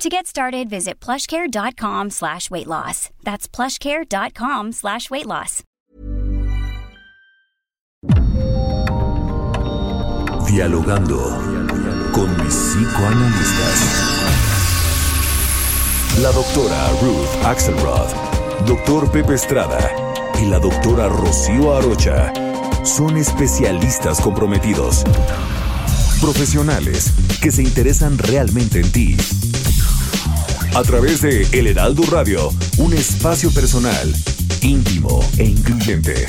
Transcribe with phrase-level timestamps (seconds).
[0.00, 3.10] To get started, visit plushcare.com slash weight loss.
[3.22, 5.62] That's plushcare.com slash weight loss.
[10.48, 11.20] Dialogando
[12.12, 13.80] con mis psicoanalistas.
[16.22, 18.08] La doctora Ruth Axelrod,
[18.66, 19.78] doctor Pepe Estrada
[20.40, 22.32] y la doctora Rocío Arocha
[22.86, 25.04] son especialistas comprometidos.
[26.22, 29.16] Profesionales que se interesan realmente en ti.
[30.72, 34.14] A través de El Heraldo Radio, un espacio personal,
[34.62, 36.26] íntimo e incluyente.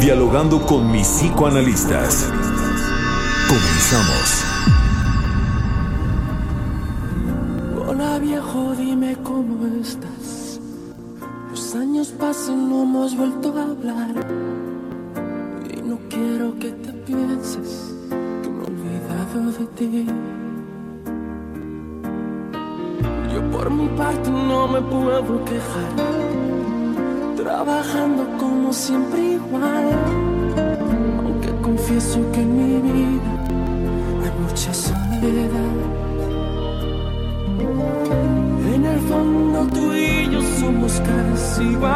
[0.00, 2.30] Dialogando con mis psicoanalistas.
[3.48, 4.44] Comenzamos.
[7.88, 10.60] Hola viejo, dime cómo estás.
[11.50, 14.14] Los años pasan, no hemos vuelto a hablar.
[15.76, 20.45] Y no quiero que te pienses que me he olvidado de ti.
[23.36, 25.92] Yo por mi parte no me puedo quejar.
[27.36, 29.90] Trabajando como siempre igual.
[31.18, 33.32] Aunque confieso que en mi vida
[34.22, 35.76] hay mucha soledad.
[38.74, 41.95] En el fondo tú y yo somos casi igual.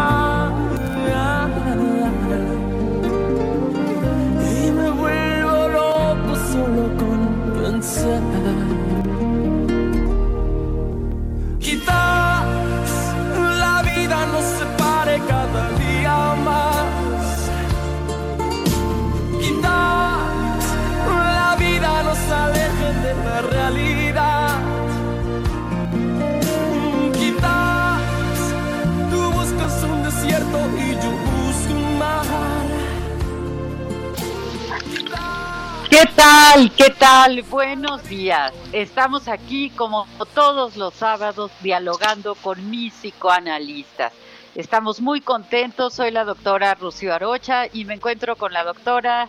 [36.82, 37.42] ¿Qué tal?
[37.42, 38.54] Buenos días.
[38.72, 44.14] Estamos aquí como todos los sábados dialogando con mis psicoanalistas.
[44.54, 45.92] Estamos muy contentos.
[45.92, 49.28] Soy la doctora Rocío Arocha y me encuentro con la doctora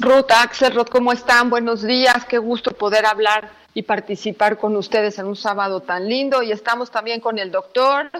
[0.00, 1.50] Ruth Axelrod, ¿cómo están?
[1.50, 6.42] Buenos días, qué gusto poder hablar y participar con ustedes en un sábado tan lindo.
[6.42, 8.10] Y estamos también con el doctor.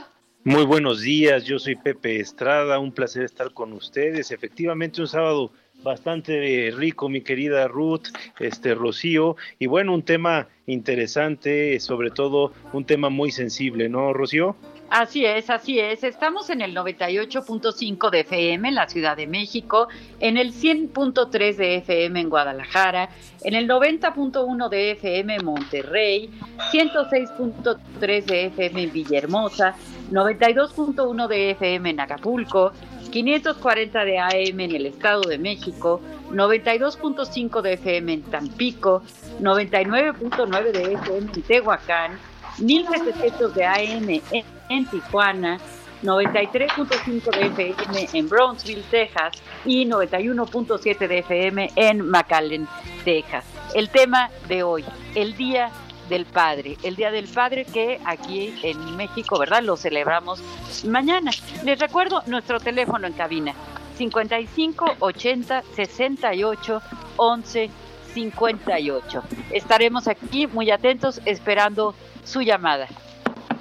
[0.44, 4.30] Muy buenos días, yo soy Pepe Estrada, un placer estar con ustedes.
[4.30, 5.52] Efectivamente, un sábado
[5.82, 8.08] bastante rico, mi querida Ruth,
[8.38, 14.56] este Rocío, y bueno, un tema interesante, sobre todo un tema muy sensible, ¿no, Rocío?
[14.90, 16.02] Así es, así es.
[16.02, 21.76] Estamos en el 98.5 de FM en la Ciudad de México, en el 100.3 de
[21.76, 23.10] FM en Guadalajara,
[23.44, 26.30] en el 90.1 de FM en Monterrey,
[26.72, 29.74] 106.3 de FM en Villahermosa,
[30.10, 32.72] 92.1 de FM en Acapulco,
[33.10, 39.02] 540 de AM en el Estado de México, 92.5 de FM en Tampico,
[39.41, 42.19] 99.9 de FM en Tehuacán,
[42.58, 45.58] 1700 de AM en, en Tijuana,
[46.02, 49.32] 93.5 de FM en Brownsville, Texas
[49.64, 52.69] y 91.7 de FM en McAllen,
[53.04, 53.44] Texas.
[53.75, 55.70] El tema de hoy, el Día
[56.08, 59.62] del Padre, el Día del Padre que aquí en México, ¿verdad?
[59.62, 60.42] Lo celebramos
[60.84, 61.30] mañana.
[61.64, 63.54] Les recuerdo nuestro teléfono en cabina,
[63.96, 66.82] 55 80 68
[67.16, 67.70] 11
[68.14, 69.22] 58.
[69.50, 71.94] Estaremos aquí muy atentos esperando
[72.25, 72.88] su llamada.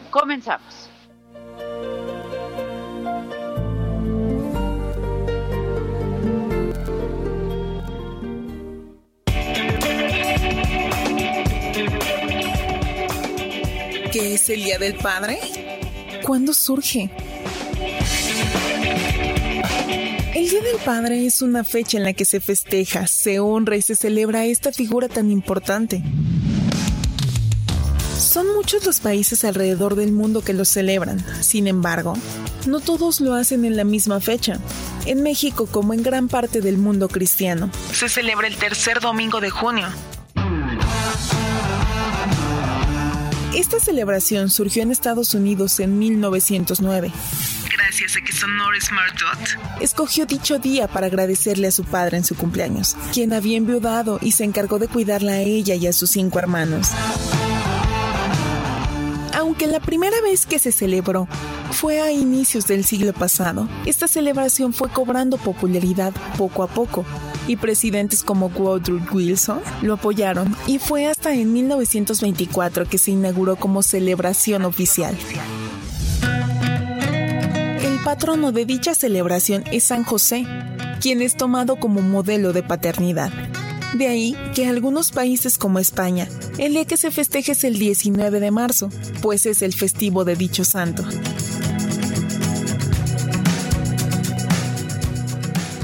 [0.10, 0.87] Comenzamos.
[14.20, 15.38] ¿Qué es el Día del Padre?
[16.24, 17.12] ¿Cuándo surge?
[20.34, 23.84] El Día del Padre es una fecha en la que se festeja, se honra y
[23.84, 26.02] se celebra esta figura tan importante.
[28.18, 32.16] Son muchos los países alrededor del mundo que lo celebran, sin embargo,
[32.66, 34.58] no todos lo hacen en la misma fecha.
[35.06, 39.52] En México, como en gran parte del mundo cristiano, se celebra el tercer domingo de
[39.52, 39.86] junio.
[43.56, 47.12] Esta celebración surgió en Estados Unidos en 1909.
[47.72, 52.36] Gracias a que Sonores Martot escogió dicho día para agradecerle a su padre en su
[52.36, 56.40] cumpleaños, quien había enviudado y se encargó de cuidarla a ella y a sus cinco
[56.40, 56.90] hermanos.
[59.34, 61.28] Aunque la primera vez que se celebró
[61.72, 67.06] fue a inicios del siglo pasado, esta celebración fue cobrando popularidad poco a poco
[67.48, 73.56] y presidentes como Woodrow Wilson lo apoyaron y fue hasta en 1924 que se inauguró
[73.56, 75.18] como celebración oficial.
[77.82, 80.46] El patrono de dicha celebración es San José,
[81.02, 83.32] quien es tomado como modelo de paternidad.
[83.94, 86.28] De ahí que algunos países como España,
[86.58, 88.90] el día que se festeje es el 19 de marzo,
[89.22, 91.04] pues es el festivo de dicho santo.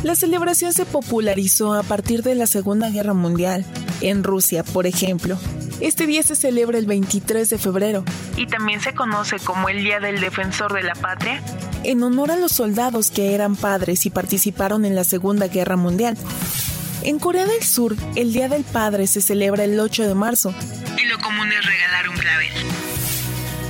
[0.03, 3.65] La celebración se popularizó a partir de la Segunda Guerra Mundial.
[4.01, 5.39] En Rusia, por ejemplo,
[5.79, 8.03] este día se celebra el 23 de febrero
[8.35, 11.41] y también se conoce como el Día del Defensor de la Patria,
[11.85, 16.17] en honor a los soldados que eran padres y participaron en la Segunda Guerra Mundial.
[17.03, 20.53] En Corea del Sur, el Día del Padre se celebra el 8 de marzo.
[21.01, 22.51] Y lo común es regalar un clavel.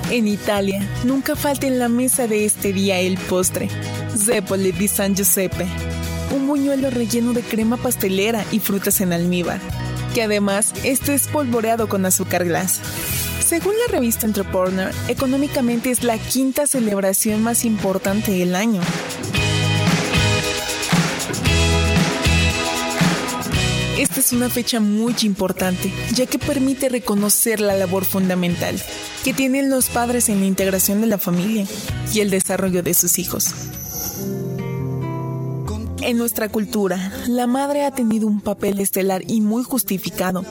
[0.10, 3.70] En Italia, nunca falta en la mesa de este día el postre,
[4.16, 5.66] Zeppole di San Giuseppe,
[6.34, 9.62] un buñuelo relleno de crema pastelera y frutas en almíbar,
[10.14, 12.80] que además este es polvoreado con azúcar glass.
[13.46, 18.82] Según la revista Entrepreneur, económicamente es la quinta celebración más importante del año.
[24.00, 28.82] Esta es una fecha muy importante, ya que permite reconocer la labor fundamental
[29.24, 31.66] que tienen los padres en la integración de la familia
[32.14, 33.54] y el desarrollo de sus hijos.
[36.06, 40.44] En nuestra cultura, la madre ha tenido un papel estelar y muy justificado,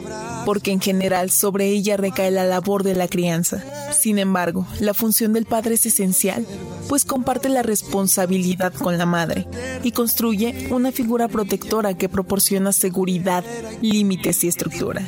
[0.47, 3.63] porque en general sobre ella recae la labor de la crianza.
[3.93, 6.47] Sin embargo, la función del padre es esencial,
[6.89, 9.47] pues comparte la responsabilidad con la madre
[9.83, 13.45] y construye una figura protectora que proporciona seguridad,
[13.83, 15.07] límites y estructura.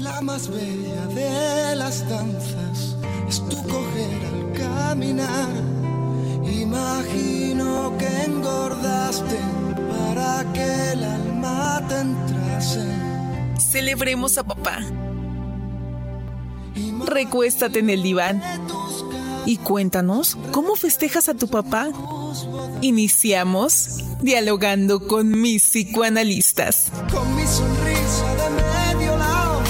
[0.00, 2.96] La más bella de las danzas
[3.28, 5.77] es tu coger al caminar
[6.52, 9.38] Imagino que engordaste
[9.90, 12.86] para que el alma te entrase.
[13.58, 14.80] Celebremos a papá.
[17.04, 18.42] Recuéstate en el diván
[19.46, 21.88] y cuéntanos cómo festejas a tu papá.
[22.82, 26.90] Iniciamos dialogando con mis psicoanalistas.
[27.10, 28.50] Con mi sonrisa de
[28.94, 29.62] medio lado,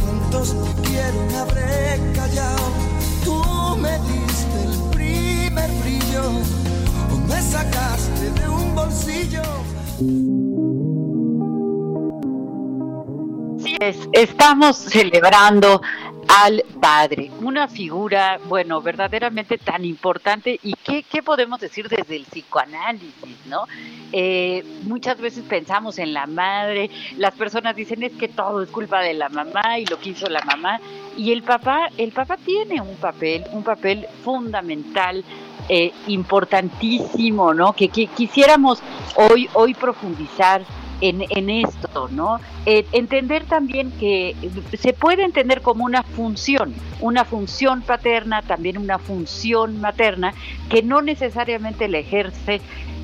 [0.00, 2.65] ¿cuántos te quieren habré callado?
[6.26, 6.42] Brillo,
[7.12, 9.42] o me sacaste de un bolsillo.
[14.12, 15.82] Estamos celebrando
[16.36, 22.24] al padre, una figura, bueno, verdaderamente tan importante y qué, qué podemos decir desde el
[22.24, 23.64] psicoanálisis, ¿no?
[24.12, 29.00] Eh, muchas veces pensamos en la madre, las personas dicen es que todo es culpa
[29.00, 30.78] de la mamá y lo que hizo la mamá
[31.16, 35.24] y el papá, el papá tiene un papel, un papel fundamental
[35.70, 37.72] eh, importantísimo, ¿no?
[37.72, 38.82] Que, que, quisiéramos
[39.16, 40.62] hoy, hoy profundizar
[41.00, 42.40] en, en esto, ¿no?
[42.64, 44.34] Eh, entender también que
[44.78, 50.34] se puede entender como una función, una función paterna, también una función materna,
[50.68, 52.60] que no necesariamente la ejerce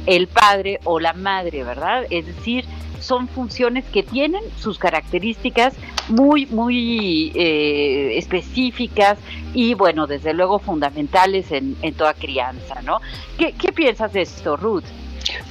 [0.06, 2.04] el padre o la madre, ¿verdad?
[2.10, 2.64] Es decir,
[3.00, 5.74] son funciones que tienen sus características
[6.08, 9.18] muy, muy eh, específicas
[9.54, 13.00] y, bueno, desde luego fundamentales en, toda crianza, ¿no?
[13.38, 14.84] ¿Qué, ¿Qué piensas de esto, Ruth?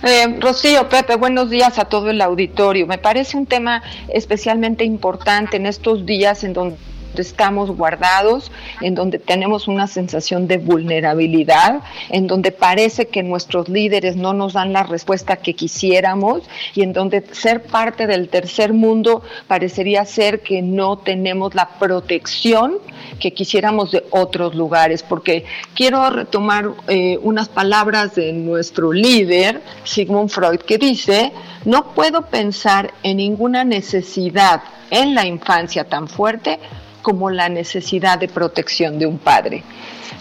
[0.03, 2.87] Eh, Rocío, Pepe, buenos días a todo el auditorio.
[2.87, 6.77] Me parece un tema especialmente importante en estos días en donde
[7.17, 8.51] estamos guardados,
[8.81, 14.53] en donde tenemos una sensación de vulnerabilidad, en donde parece que nuestros líderes no nos
[14.53, 20.41] dan la respuesta que quisiéramos y en donde ser parte del tercer mundo parecería ser
[20.41, 22.77] que no tenemos la protección
[23.19, 30.29] que quisiéramos de otros lugares, porque quiero retomar eh, unas palabras de nuestro líder, Sigmund
[30.29, 31.31] Freud, que dice,
[31.65, 36.59] no puedo pensar en ninguna necesidad en la infancia tan fuerte
[37.01, 39.63] como la necesidad de protección de un padre.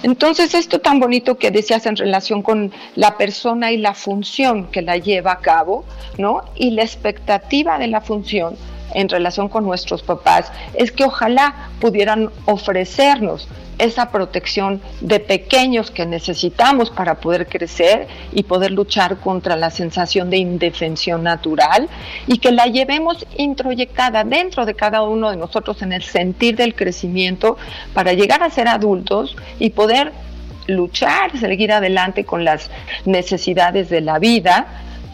[0.02, 4.80] Entonces, esto tan bonito que decías en relación con la persona y la función que
[4.80, 5.84] la lleva a cabo,
[6.16, 6.42] ¿no?
[6.56, 8.56] Y la expectativa de la función
[8.94, 13.46] en relación con nuestros papás es que ojalá pudieran ofrecernos
[13.80, 20.30] esa protección de pequeños que necesitamos para poder crecer y poder luchar contra la sensación
[20.30, 21.88] de indefensión natural
[22.26, 26.74] y que la llevemos introyectada dentro de cada uno de nosotros en el sentir del
[26.74, 27.56] crecimiento
[27.94, 30.12] para llegar a ser adultos y poder
[30.66, 32.70] luchar, seguir adelante con las
[33.04, 34.66] necesidades de la vida,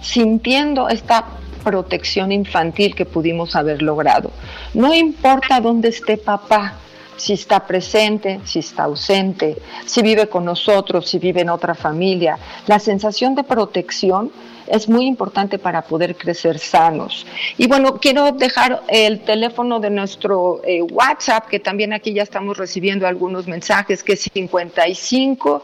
[0.03, 1.25] sintiendo esta
[1.65, 4.31] protección infantil que pudimos haber logrado.
[4.75, 6.75] No importa dónde esté papá,
[7.17, 12.39] si está presente, si está ausente, si vive con nosotros, si vive en otra familia.
[12.67, 14.31] La sensación de protección
[14.67, 17.27] es muy importante para poder crecer sanos.
[17.57, 22.57] Y bueno, quiero dejar el teléfono de nuestro eh, WhatsApp, que también aquí ya estamos
[22.57, 25.63] recibiendo algunos mensajes, que es 55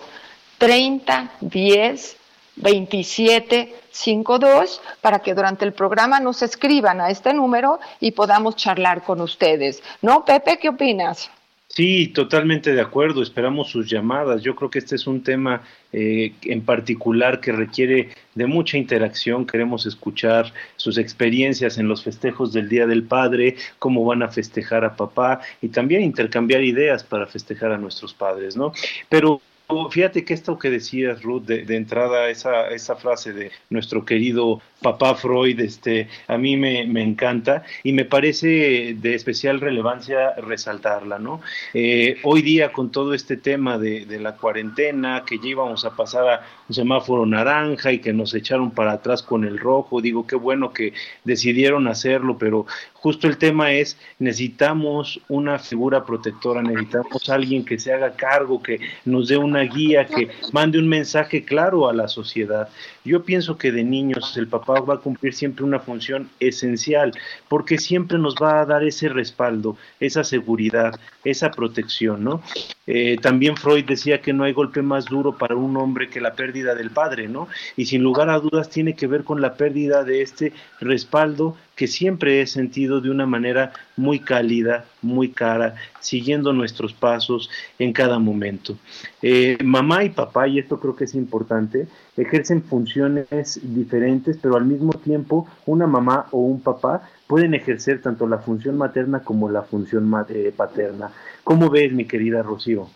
[0.58, 2.16] 30 10
[2.54, 9.02] 27 52 para que durante el programa nos escriban a este número y podamos charlar
[9.02, 9.82] con ustedes.
[10.02, 10.58] ¿No, Pepe?
[10.58, 11.30] ¿Qué opinas?
[11.74, 13.22] Sí, totalmente de acuerdo.
[13.22, 14.42] Esperamos sus llamadas.
[14.42, 19.46] Yo creo que este es un tema eh, en particular que requiere de mucha interacción.
[19.46, 24.84] Queremos escuchar sus experiencias en los festejos del Día del Padre, cómo van a festejar
[24.84, 28.74] a papá y también intercambiar ideas para festejar a nuestros padres, ¿no?
[29.08, 29.40] Pero
[29.90, 35.14] fíjate que esto que decías, Ruth, de, entrada, esa, esa frase de nuestro querido papá
[35.14, 41.40] Freud, este, a mí me, encanta y me parece de especial relevancia resaltarla, ¿no?
[41.72, 45.96] Eh, hoy día con todo este tema de, de, la cuarentena, que ya íbamos a
[45.96, 50.26] pasar a un semáforo naranja y que nos echaron para atrás con el rojo, digo,
[50.26, 50.92] qué bueno que
[51.24, 52.66] decidieron hacerlo, pero
[53.02, 58.78] justo el tema es, necesitamos una figura protectora, necesitamos alguien que se haga cargo, que
[59.04, 62.68] nos dé una guía, que mande un mensaje claro a la sociedad.
[63.04, 67.12] Yo pienso que de niños el papá va a cumplir siempre una función esencial,
[67.48, 72.40] porque siempre nos va a dar ese respaldo, esa seguridad, esa protección, ¿no?
[72.86, 76.34] Eh, también Freud decía que no hay golpe más duro para un hombre que la
[76.34, 77.48] pérdida del padre, ¿no?
[77.76, 81.86] Y sin lugar a dudas tiene que ver con la pérdida de este respaldo que
[81.86, 88.18] siempre he sentido de una manera muy cálida, muy cara, siguiendo nuestros pasos en cada
[88.18, 88.76] momento.
[89.22, 94.64] Eh, mamá y papá, y esto creo que es importante, ejercen funciones diferentes, pero al
[94.64, 99.62] mismo tiempo una mamá o un papá pueden ejercer tanto la función materna como la
[99.62, 101.10] función eh, paterna.
[101.44, 102.88] ¿Cómo ves, mi querida Rocío?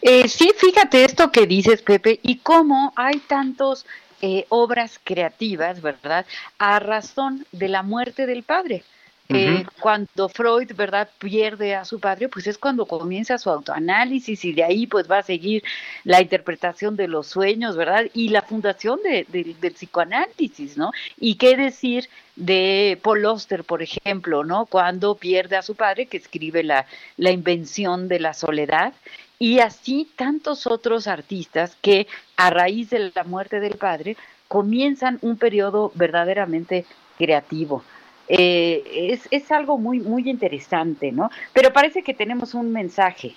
[0.00, 3.86] Eh, sí, fíjate esto que dices, Pepe, y cómo hay tantos
[4.22, 6.26] eh, obras creativas, ¿verdad?
[6.58, 8.82] A razón de la muerte del padre.
[9.30, 14.54] Eh, cuando Freud, ¿verdad?, pierde a su padre, pues es cuando comienza su autoanálisis y
[14.54, 15.62] de ahí pues va a seguir
[16.04, 18.06] la interpretación de los sueños, ¿verdad?
[18.14, 20.92] Y la fundación de, del psicoanálisis, ¿no?
[21.18, 24.64] Y qué decir de Paul Oster, por ejemplo, ¿no?
[24.64, 26.86] Cuando pierde a su padre, que escribe la,
[27.18, 28.94] la invención de la soledad,
[29.38, 34.16] y así tantos otros artistas que a raíz de la muerte del padre
[34.48, 36.84] comienzan un periodo verdaderamente
[37.16, 37.84] creativo.
[38.28, 41.30] Eh, es, es algo muy, muy interesante, ¿no?
[41.52, 43.34] Pero parece que tenemos un mensaje.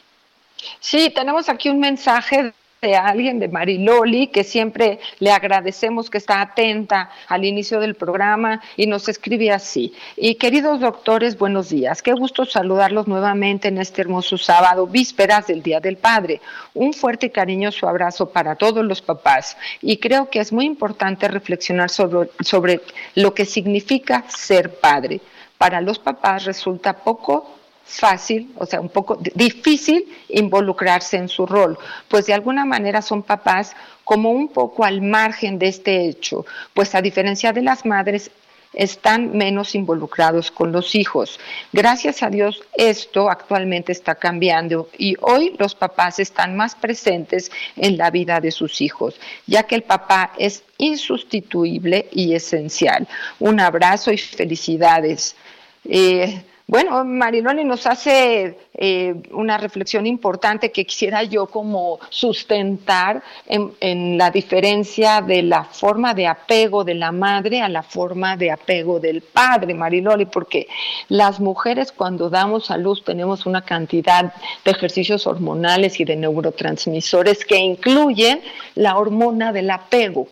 [0.79, 6.41] Sí, tenemos aquí un mensaje de alguien, de Mariloli, que siempre le agradecemos que está
[6.41, 9.93] atenta al inicio del programa y nos escribe así.
[10.17, 12.01] Y queridos doctores, buenos días.
[12.01, 16.41] Qué gusto saludarlos nuevamente en este hermoso sábado, vísperas del Día del Padre.
[16.73, 19.57] Un fuerte y cariñoso abrazo para todos los papás.
[19.83, 22.81] Y creo que es muy importante reflexionar sobre, sobre
[23.13, 25.21] lo que significa ser padre.
[25.59, 27.60] Para los papás resulta poco
[27.99, 33.23] fácil, o sea, un poco difícil involucrarse en su rol, pues de alguna manera son
[33.23, 38.31] papás como un poco al margen de este hecho, pues a diferencia de las madres,
[38.73, 41.39] están menos involucrados con los hijos.
[41.73, 47.97] Gracias a Dios esto actualmente está cambiando y hoy los papás están más presentes en
[47.97, 53.07] la vida de sus hijos, ya que el papá es insustituible y esencial.
[53.39, 55.35] Un abrazo y felicidades.
[55.83, 64.17] Eh, bueno, Mariloni nos hace eh, una reflexión importante que quisiera yo como sustentar en,
[64.17, 69.01] la diferencia de la forma de apego de la madre a la forma de apego
[69.01, 70.69] del padre, Mariloli, porque
[71.09, 77.43] las mujeres cuando damos a luz tenemos una cantidad de ejercicios hormonales y de neurotransmisores
[77.43, 78.39] que incluyen
[78.75, 80.29] la hormona del apego.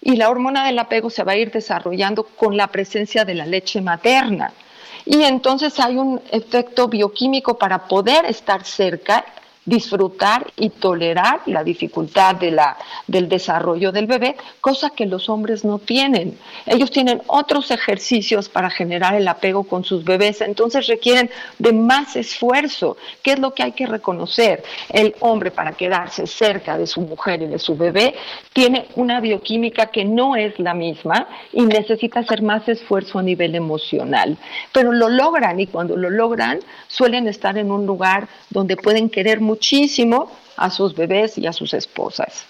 [0.00, 3.44] Y la hormona del apego se va a ir desarrollando con la presencia de la
[3.44, 4.54] leche materna
[5.06, 9.24] y entonces hay un efecto bioquímico para poder estar cerca
[9.66, 15.64] disfrutar y tolerar la dificultad de la, del desarrollo del bebé, cosa que los hombres
[15.64, 16.38] no tienen.
[16.66, 22.16] Ellos tienen otros ejercicios para generar el apego con sus bebés, entonces requieren de más
[22.16, 22.96] esfuerzo.
[23.22, 24.62] ¿Qué es lo que hay que reconocer?
[24.90, 28.14] El hombre para quedarse cerca de su mujer y de su bebé
[28.52, 33.54] tiene una bioquímica que no es la misma y necesita hacer más esfuerzo a nivel
[33.54, 34.36] emocional,
[34.72, 39.40] pero lo logran y cuando lo logran suelen estar en un lugar donde pueden querer
[39.54, 42.44] muchísimo a sus bebés y a sus esposas.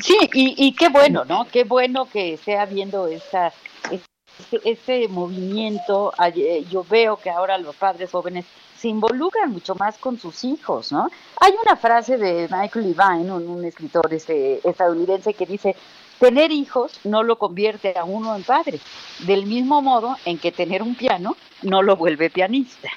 [0.00, 1.46] Sí, y, qué bueno, ¿no?
[1.50, 3.52] Qué bueno que esté habiendo esta,
[3.90, 6.12] este, este movimiento.
[6.70, 8.44] Yo veo que ahora los padres jóvenes
[8.78, 11.08] se involucran mucho más con sus hijos, ¿no?
[11.40, 15.74] Hay una frase de Michael Levine, un, escritor este, estadounidense, que dice,
[16.20, 18.78] tener hijos no lo convierte a uno en padre,
[19.26, 22.88] del mismo modo en que tener un piano no lo vuelve pianista.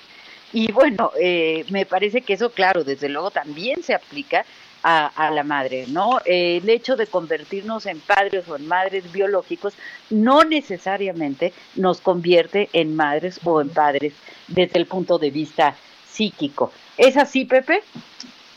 [0.54, 4.46] Y bueno, eh, me parece que eso, claro, desde luego también se aplica
[4.84, 6.20] a, la madre, ¿no?
[6.26, 9.76] el hecho de convertirnos en padres o en madres biológicos
[10.10, 14.14] no necesariamente nos convierte en madres o en padres
[14.48, 15.76] desde el punto de vista
[16.10, 16.72] psíquico.
[16.98, 17.84] ¿Es así, Pepe?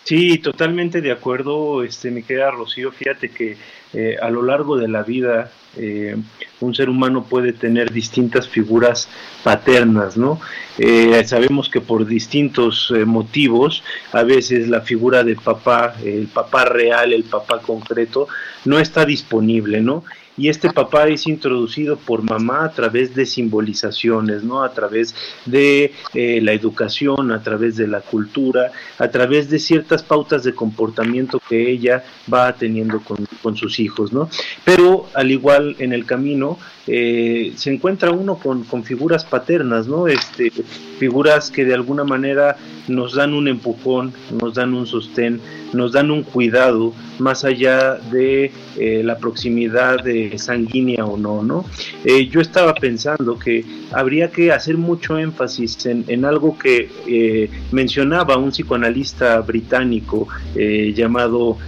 [0.05, 2.93] Sí, totalmente de acuerdo, este, mi querida Rocío.
[2.93, 3.57] Fíjate que
[3.93, 6.16] eh, a lo largo de la vida eh,
[6.61, 9.09] un ser humano puede tener distintas figuras
[9.43, 10.40] paternas, ¿no?
[10.78, 17.12] Eh, sabemos que por distintos motivos, a veces la figura de papá, el papá real,
[17.12, 18.28] el papá concreto,
[18.64, 20.04] no está disponible, ¿no?
[20.37, 24.62] Y este papá es introducido por mamá a través de simbolizaciones, ¿no?
[24.62, 25.14] A través
[25.47, 30.55] de eh, la educación, a través de la cultura, a través de ciertas pautas de
[30.55, 34.29] comportamiento que ella va teniendo con, con sus hijos, ¿no?
[34.64, 40.07] Pero al igual en el camino eh, se encuentra uno con, con, figuras paternas, ¿no?
[40.07, 40.50] Este,
[40.99, 42.57] figuras que de alguna manera
[42.88, 45.41] nos dan un empujón, nos dan un sostén,
[45.73, 51.64] nos dan un cuidado más allá de eh, la proximidad de sanguínea o no, ¿no?
[52.04, 57.50] Eh, yo estaba pensando que habría que hacer mucho énfasis en, en algo que eh,
[57.73, 61.59] mencionaba un psicoanalista británico llamado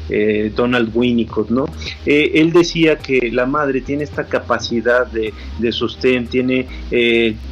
[0.54, 1.66] Donald Winnicott, ¿no?
[2.04, 6.66] él decía que la madre tiene esta capacidad de, de sostén, tiene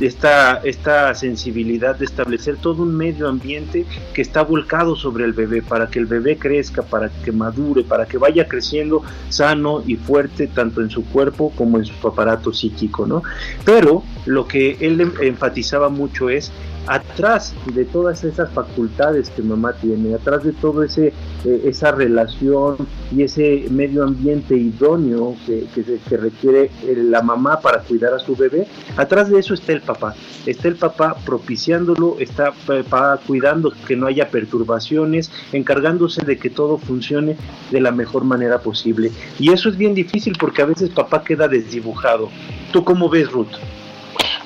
[0.01, 5.63] esta, esta sensibilidad de establecer todo un medio ambiente que está volcado sobre el bebé
[5.63, 10.47] para que el bebé crezca, para que madure, para que vaya creciendo sano y fuerte
[10.47, 13.23] tanto en su cuerpo como en su aparato psíquico, ¿no?
[13.65, 16.53] Pero lo que él em, enfatizaba mucho es
[16.87, 21.13] atrás de todas esas facultades que mamá tiene, atrás de todo ese
[21.45, 22.77] eh, esa relación
[23.15, 28.35] y ese medio ambiente idóneo que, que, requiere eh, la mamá para cuidar a su
[28.35, 30.15] bebé, atrás de eso está el papá,
[30.47, 36.79] está el papá propiciándolo, está papá cuidando que no haya perturbaciones, encargándose de que todo
[36.79, 37.37] funcione
[37.71, 39.13] de la mejor manera posible.
[39.39, 42.31] Y eso es bien difícil porque a veces papá queda desdibujado.
[42.73, 43.53] ¿Tú cómo ves, Ruth?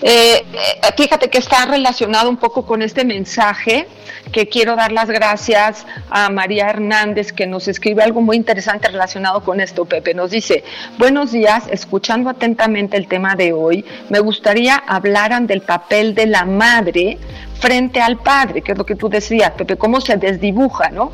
[0.01, 3.89] Eh, eh, fíjate que está relacionado un poco con este mensaje
[4.31, 9.43] que quiero dar las gracias a María Hernández que nos escribe algo muy interesante relacionado
[9.43, 10.15] con esto, Pepe.
[10.15, 10.63] Nos dice,
[10.99, 16.45] buenos días, escuchando atentamente el tema de hoy, me gustaría hablaran del papel de la
[16.45, 17.19] madre
[17.59, 21.11] frente al padre, que es lo que tú decías, Pepe, cómo se desdibuja, ¿no?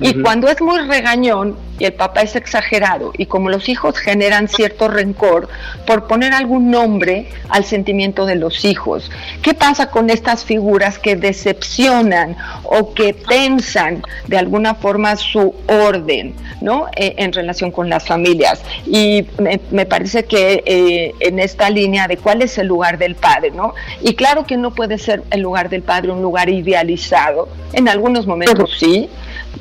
[0.00, 4.48] Y cuando es muy regañón y el papá es exagerado y como los hijos generan
[4.48, 5.48] cierto rencor
[5.86, 9.10] por poner algún nombre al sentimiento de los hijos,
[9.42, 16.34] ¿qué pasa con estas figuras que decepcionan o que tensan de alguna forma su orden
[16.60, 16.86] ¿no?
[16.96, 18.62] Eh, en relación con las familias?
[18.86, 19.26] Y
[19.70, 23.74] me, parece que eh, en esta línea de cuál es el lugar del padre, ¿no?
[24.00, 28.26] Y claro que no puede ser el lugar del padre un lugar idealizado, en algunos
[28.26, 29.08] momentos sí,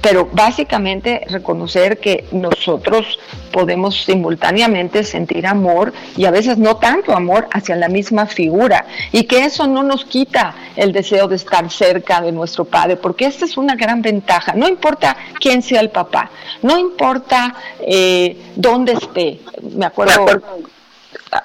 [0.04, 3.18] pero básicamente reconocer que nosotros
[3.54, 9.24] podemos simultáneamente sentir amor y a veces no tanto amor hacia la misma figura y
[9.24, 13.46] que eso no nos quita el deseo de estar cerca de nuestro padre, porque esta
[13.46, 16.30] es una gran ventaja, no importa quién sea el papá,
[16.62, 20.26] no importa eh, dónde esté, me acuerdo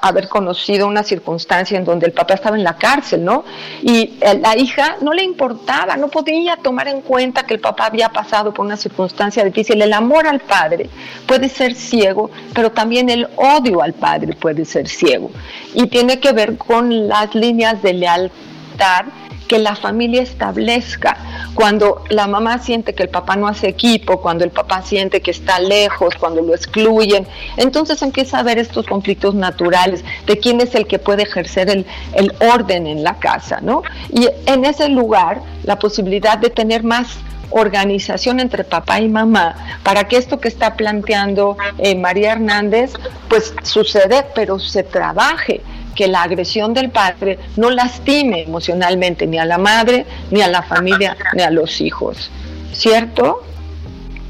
[0.01, 3.45] haber conocido una circunstancia en donde el papá estaba en la cárcel, ¿no?
[3.83, 8.09] Y la hija no le importaba, no podía tomar en cuenta que el papá había
[8.09, 9.81] pasado por una circunstancia difícil.
[9.81, 10.91] El amor al padre
[11.27, 15.31] puede ser ciego, pero también el odio al padre puede ser ciego.
[15.75, 19.07] Y tiene que ver con las líneas de lealtad
[19.49, 21.17] que la familia establezca.
[21.55, 25.33] Cuando la mamá siente que el papá no hace equipo, cuando el papá siente que
[25.33, 30.75] está lejos, cuando lo excluyen, entonces empieza a haber estos conflictos naturales de quién es
[30.75, 33.83] el que puede ejercer el, el orden en la casa, ¿no?
[34.11, 37.09] Y en ese lugar, la posibilidad de tener más
[37.51, 42.93] organización entre papá y mamá para que esto que está planteando eh, María Hernández
[43.29, 45.63] pues sucede pero se trabaje
[45.99, 50.63] que la agresión del padre no lastime emocionalmente ni a la madre, ni a la
[50.63, 52.31] familia, ni a los hijos.
[52.73, 53.43] ¿Cierto?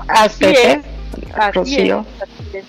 [0.09, 0.79] Así es.
[1.53, 2.07] Rocío.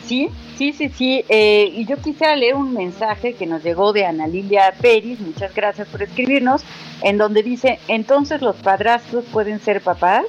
[0.05, 1.23] Sí, sí, sí, sí.
[1.29, 5.55] Eh, y yo quisiera leer un mensaje que nos llegó de Ana Lilia Pérez, muchas
[5.55, 6.63] gracias por escribirnos,
[7.01, 10.25] en donde dice, entonces los padrastros pueden ser papás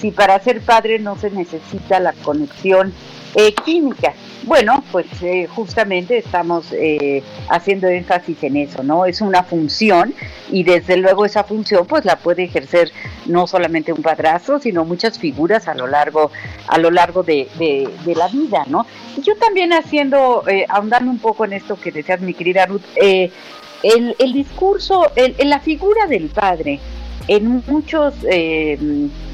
[0.00, 2.92] si para ser padre no se necesita la conexión
[3.34, 4.14] eh, química.
[4.48, 9.04] Bueno, pues eh, justamente estamos eh, haciendo énfasis en eso, ¿no?
[9.04, 10.14] Es una función
[10.50, 12.90] y desde luego esa función pues la puede ejercer
[13.26, 16.30] no solamente un padrastro, sino muchas figuras a lo largo,
[16.66, 17.46] a lo largo de,
[18.06, 18.86] la vida, ¿no?
[19.18, 22.80] Y yo también haciendo, eh, ahondando un poco en esto que decías mi querida Ruth,
[22.96, 23.30] el,
[24.18, 26.80] el, discurso, el, la figura del padre,
[27.26, 28.14] en muchos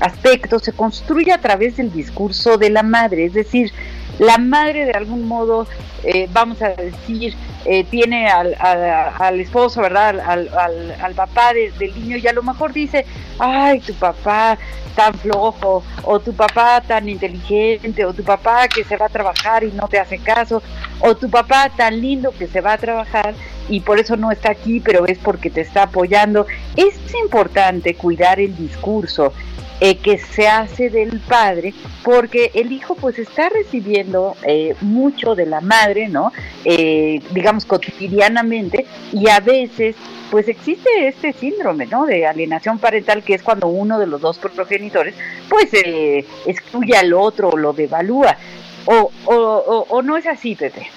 [0.00, 3.70] aspectos se construye a través del discurso de la madre, es decir,
[4.18, 5.66] la madre de algún modo,
[6.02, 10.20] eh, vamos a decir, eh, tiene al, al, esposo, ¿verdad?
[10.20, 10.48] Al,
[11.00, 13.06] al, papá del niño y a lo mejor dice,
[13.38, 14.58] ay, tu papá
[14.94, 19.64] tan flojo, o tu papá tan inteligente, o tu papá que se va a trabajar
[19.64, 20.62] y no te hace caso,
[21.00, 23.34] o tu papá tan lindo que se va a trabajar
[23.68, 26.46] y por eso no está aquí, pero es porque te está apoyando.
[26.76, 29.32] Es importante cuidar el discurso
[29.80, 35.46] eh, que se hace del padre, porque el hijo pues está recibiendo eh, mucho de
[35.46, 36.32] la madre, ¿no?
[36.64, 39.96] Eh, digamos cotidianamente, y a veces
[40.30, 42.06] pues existe este síndrome, ¿no?
[42.06, 45.14] De alienación parental, que es cuando uno de los dos progenitores
[45.48, 45.70] pues
[46.46, 48.36] excluye al otro o lo devalúa.
[48.86, 50.90] O, o, o no es así, Pepe.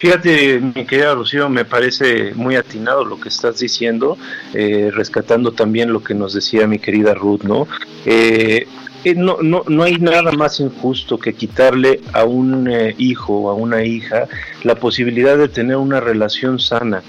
[0.00, 4.16] Fíjate, mi querida Rocío, me parece muy atinado lo que estás diciendo,
[4.54, 7.66] eh, rescatando también lo que nos decía mi querida Ruth, ¿no?
[8.06, 8.68] Eh,
[9.02, 13.54] eh, no, no, no hay nada más injusto que quitarle a un hijo o a
[13.54, 14.28] una hija
[14.62, 17.02] la posibilidad de tener una relación sana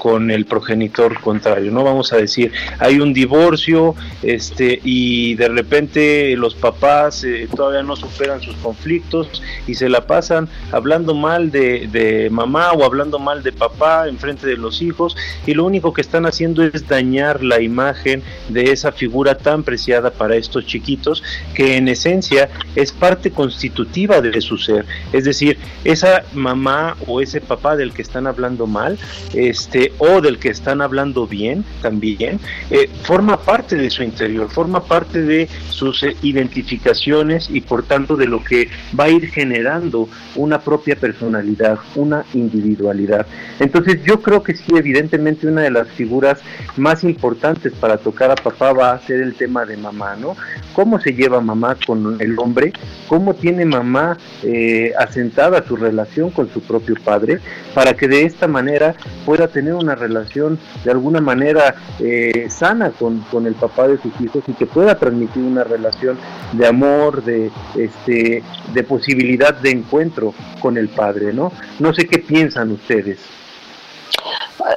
[0.00, 1.70] con el progenitor contrario.
[1.70, 7.84] No vamos a decir, hay un divorcio este, y de repente los papás eh, todavía
[7.84, 13.18] no superan sus conflictos y se la pasan hablando mal de, de mamá o hablando
[13.18, 16.88] mal de papá en frente de los hijos y lo único que están haciendo es
[16.88, 21.22] dañar la imagen de esa figura tan preciada para estos chiquitos
[21.54, 24.86] que en esencia es parte constitutiva de su ser.
[25.12, 28.98] Es decir, esa mamá o ese papá del que están hablando mal,
[29.34, 34.84] este, o del que están hablando bien también, eh, forma parte de su interior, forma
[34.84, 40.08] parte de sus eh, identificaciones y por tanto de lo que va a ir generando
[40.34, 43.26] una propia personalidad, una individualidad.
[43.58, 46.40] Entonces yo creo que sí, evidentemente una de las figuras
[46.76, 50.36] más importantes para tocar a papá va a ser el tema de mamá, ¿no?
[50.72, 52.72] ¿Cómo se lleva mamá con el hombre?
[53.08, 57.40] ¿Cómo tiene mamá eh, asentada su relación con su propio padre?
[57.74, 58.94] Para que de esta manera
[59.26, 64.12] pueda tener una relación de alguna manera eh, sana con, con, el papá de sus
[64.20, 66.18] hijos y que pueda transmitir una relación
[66.52, 71.52] de amor, de, este, de posibilidad de encuentro con el padre, ¿no?
[71.78, 73.18] No sé qué piensan ustedes.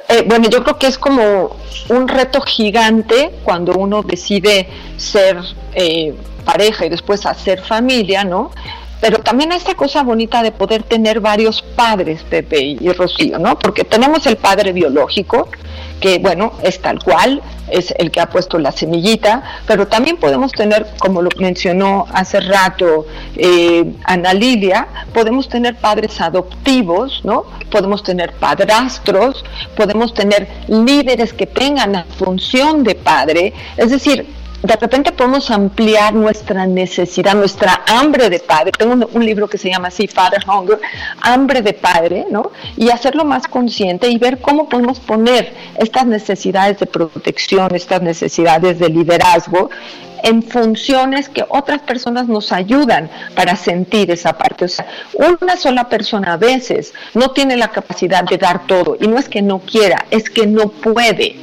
[0.08, 1.56] Eh, bueno, yo creo que es como
[1.88, 5.38] un reto gigante cuando uno decide ser
[5.74, 6.14] eh,
[6.44, 8.50] pareja y después hacer familia, ¿no?
[9.00, 13.58] Pero también esta cosa bonita de poder tener varios padres, Pepe y Rocío, ¿no?
[13.58, 15.48] Porque tenemos el padre biológico,
[16.00, 20.52] que bueno, es tal cual, es el que ha puesto la semillita, pero también podemos
[20.52, 27.44] tener, como lo mencionó hace rato eh, Ana Lilia, podemos tener padres adoptivos, ¿no?
[27.70, 29.44] Podemos tener padrastros,
[29.76, 34.26] podemos tener líderes que tengan la función de padre, es decir,
[34.64, 38.72] de repente podemos ampliar nuestra necesidad, nuestra hambre de padre.
[38.72, 40.80] Tengo un, libro que se llama así, Father Hunger,
[41.20, 42.50] hambre de padre, ¿no?
[42.74, 48.78] Y hacerlo más consciente y ver cómo podemos poner estas necesidades de protección, estas necesidades
[48.78, 49.68] de liderazgo
[50.22, 54.64] en funciones que otras personas nos ayudan para sentir esa parte.
[54.64, 54.86] O sea,
[55.40, 59.28] una sola persona a veces no tiene la capacidad de dar todo y no es
[59.28, 61.36] que no quiera, es que no puede.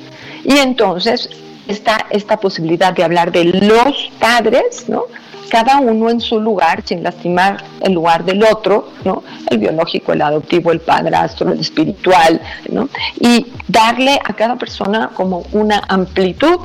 [0.44, 1.30] Y entonces
[1.72, 5.06] está esta posibilidad de hablar de los padres, ¿no?
[5.52, 9.22] cada uno en su lugar, sin lastimar el lugar del otro, ¿no?
[9.50, 12.88] El biológico, el adoptivo, el padrastro, el espiritual, ¿no?
[13.20, 16.58] Y darle a cada persona como una amplitud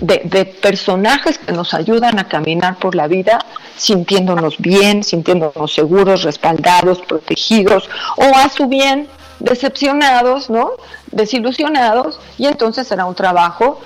[0.00, 3.38] de, de, personajes que nos ayudan a caminar por la vida
[3.76, 9.08] sintiéndonos bien, sintiéndonos seguros, respaldados, protegidos, o a su bien
[9.44, 10.72] decepcionados, ¿no?
[11.12, 13.80] Desilusionados, y entonces será un trabajo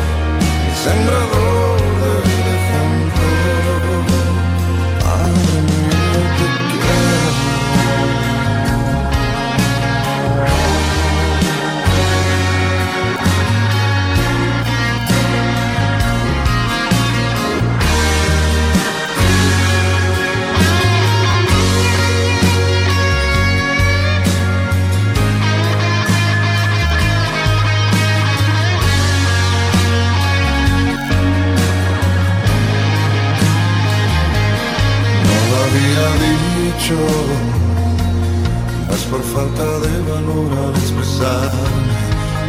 [39.11, 41.97] por falta de valor al expresarme,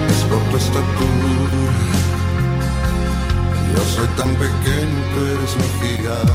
[0.10, 1.68] es por tu estatura.
[3.76, 6.34] Yo soy tan pequeño, tú eres mi gigante.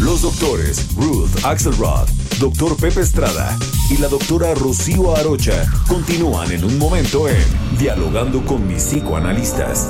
[0.00, 2.08] Los doctores Ruth Axelrod,
[2.40, 3.56] doctor Pepe Estrada
[3.90, 7.44] y la doctora Rocío Arocha continúan en un momento en
[7.78, 9.88] Dialogando con mis psicoanalistas.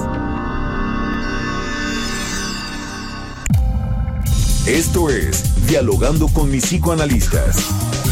[4.66, 7.56] Esto es Dialogando con mis psicoanalistas.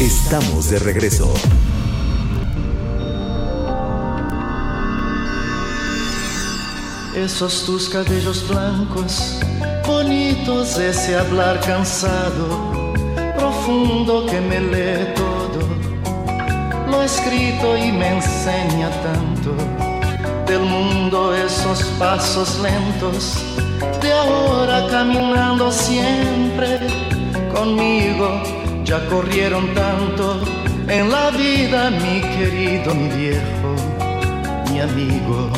[0.01, 1.33] Estamos de regreso.
[7.15, 9.39] Esos tus cabellos blancos,
[9.87, 12.93] bonitos, ese hablar cansado,
[13.37, 19.55] profundo que me lee todo, lo escrito y me enseña tanto
[20.47, 23.37] del mundo esos pasos lentos
[24.01, 26.79] de ahora caminando siempre
[27.53, 28.41] conmigo
[28.83, 30.41] ya corrieron tanto
[30.87, 33.75] en la vida mi querido mi viejo
[34.69, 35.49] mi amigo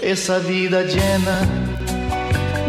[0.00, 1.40] esa vida llena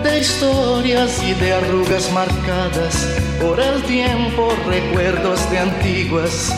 [0.03, 3.07] de historias y de arrugas marcadas
[3.41, 6.53] por el tiempo, recuerdos de antiguas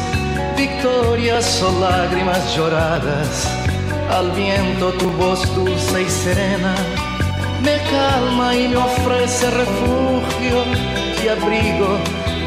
[0.58, 3.48] victorias o lágrimas lloradas.
[4.10, 6.76] Al viento tu voz dulce y serena
[7.66, 10.58] me calma y me ofrece refugio
[11.24, 11.98] y abrigo,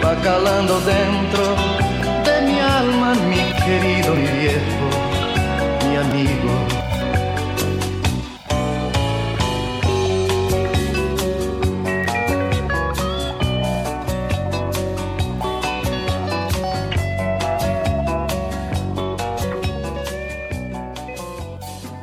[0.03, 1.45] va calando dentro
[2.25, 4.87] de mi alma, mi querido, mi viejo,
[5.89, 6.79] mi amigo.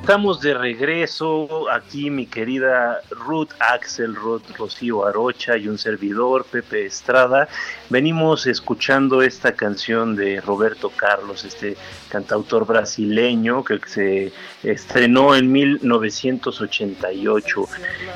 [0.06, 6.86] Estamos de regreso aquí, mi querida Ruth Axel, Ruth Rocío Arocha y un servidor, Pepe
[6.86, 7.50] Estrada.
[7.90, 11.78] Venimos escuchando esta canción de Roberto Carlos, este
[12.10, 17.68] cantautor brasileño que se estrenó en 1988.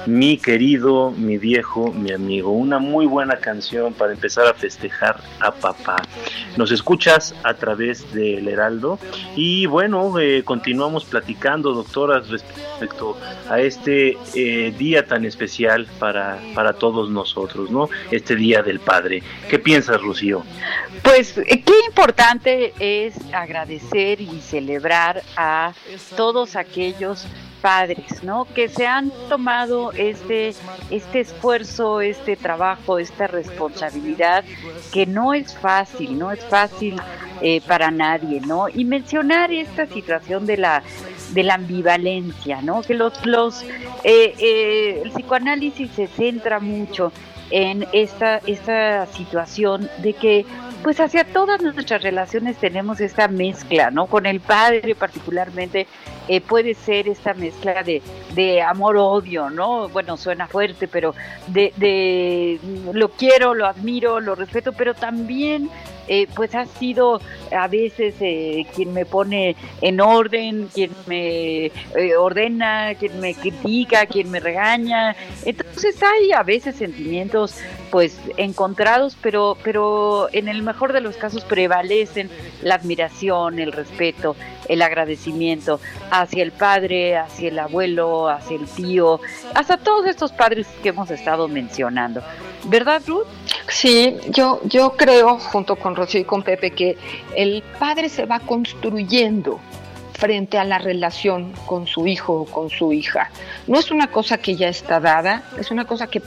[0.08, 2.52] Mi querido, mi viejo, mi amigo.
[2.52, 5.98] Una muy buena canción para empezar a festejar a papá.
[6.58, 9.00] Nos escuchas a través del Heraldo
[9.36, 13.18] y bueno, eh, continuamos platicando doctoras respecto
[13.50, 17.90] a este eh, día tan especial para, para todos nosotros, ¿no?
[18.12, 19.24] Este Día del Padre.
[19.50, 20.44] ¿Qué piensas, Rocío?
[21.04, 25.74] Pues eh, qué importante es agradecer y celebrar a
[26.16, 27.26] todos aquellos
[27.62, 28.46] padres, ¿no?
[28.54, 30.54] Que se han tomado este,
[30.90, 34.44] este esfuerzo, este trabajo, esta responsabilidad,
[34.92, 37.00] que no es fácil, no es fácil
[37.42, 38.68] eh, para nadie, ¿no?
[38.70, 40.84] Y mencionar esta situación de la
[41.34, 42.82] de la ambivalencia, ¿no?
[42.82, 43.64] Que los, los
[44.04, 47.12] eh, eh, el psicoanálisis se centra mucho
[47.52, 50.46] en esta, esta situación de que
[50.84, 54.08] pues hacia todas nuestras relaciones tenemos esta mezcla, ¿no?
[54.08, 55.88] Con el padre particularmente
[56.28, 58.02] eh, puede ser esta mezcla de,
[58.34, 59.90] de amor-odio, ¿no?
[59.90, 61.16] Bueno, suena fuerte, pero
[61.48, 62.60] de, de
[62.94, 65.70] lo quiero, lo admiro, lo respeto, pero también
[66.10, 67.22] eh, pues ha sido
[67.56, 74.08] a veces eh, quien me pone en orden, quien me eh, ordena, quien me critica,
[74.08, 75.16] quien me regaña.
[75.46, 77.58] Entonces hay a veces sentimientos
[77.92, 82.32] pues encontrados, pero, pero en el mejor de los casos prevalecen
[82.64, 84.36] la admiración, el respeto,
[84.68, 89.20] el agradecimiento hacia el padre, hacia el abuelo, hacia el tío,
[89.54, 92.24] hasta todos estos padres que hemos estado mencionando.
[92.66, 93.28] ¿Verdad, Ruth?
[93.70, 96.98] Sí, yo, yo creo, junto con Rocío y con Pepe, que
[97.36, 99.60] el padre se va construyendo
[100.14, 103.30] frente a la relación con su hijo o con su hija.
[103.68, 106.22] No es una cosa que ya está dada, es una cosa que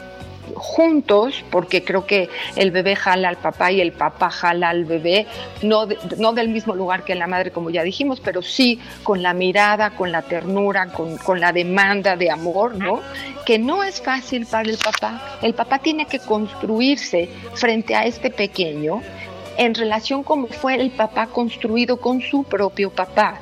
[0.55, 5.27] juntos, porque creo que el bebé jala al papá y el papá jala al bebé,
[5.63, 5.87] no,
[6.19, 9.91] no del mismo lugar que la madre, como ya dijimos, pero sí con la mirada,
[9.91, 13.01] con la ternura, con, con la demanda de amor, ¿no?
[13.47, 15.39] Que no es fácil para el papá.
[15.43, 19.03] El papá tiene que construirse frente a este pequeño
[19.57, 23.41] en relación como fue el papá construido con su propio papá.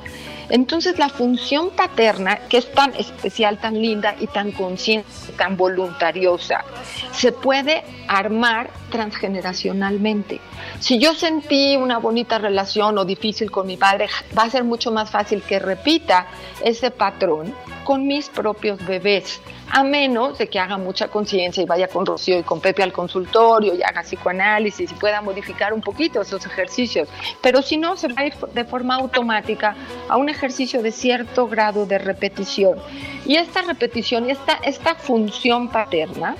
[0.51, 6.65] Entonces la función paterna, que es tan especial, tan linda y tan consciente, tan voluntariosa,
[7.13, 10.41] se puede armar transgeneracionalmente.
[10.79, 14.91] Si yo sentí una bonita relación o difícil con mi padre, va a ser mucho
[14.91, 16.27] más fácil que repita
[16.61, 21.87] ese patrón con mis propios bebés, a menos de que haga mucha conciencia y vaya
[21.87, 26.21] con Rocío y con Pepe al consultorio y haga psicoanálisis y pueda modificar un poquito
[26.21, 27.07] esos ejercicios.
[27.41, 29.75] Pero si no, se va a ir de forma automática
[30.09, 32.79] a un ejercicio de cierto grado de repetición.
[33.25, 36.35] Y esta repetición, esta, esta función paterna,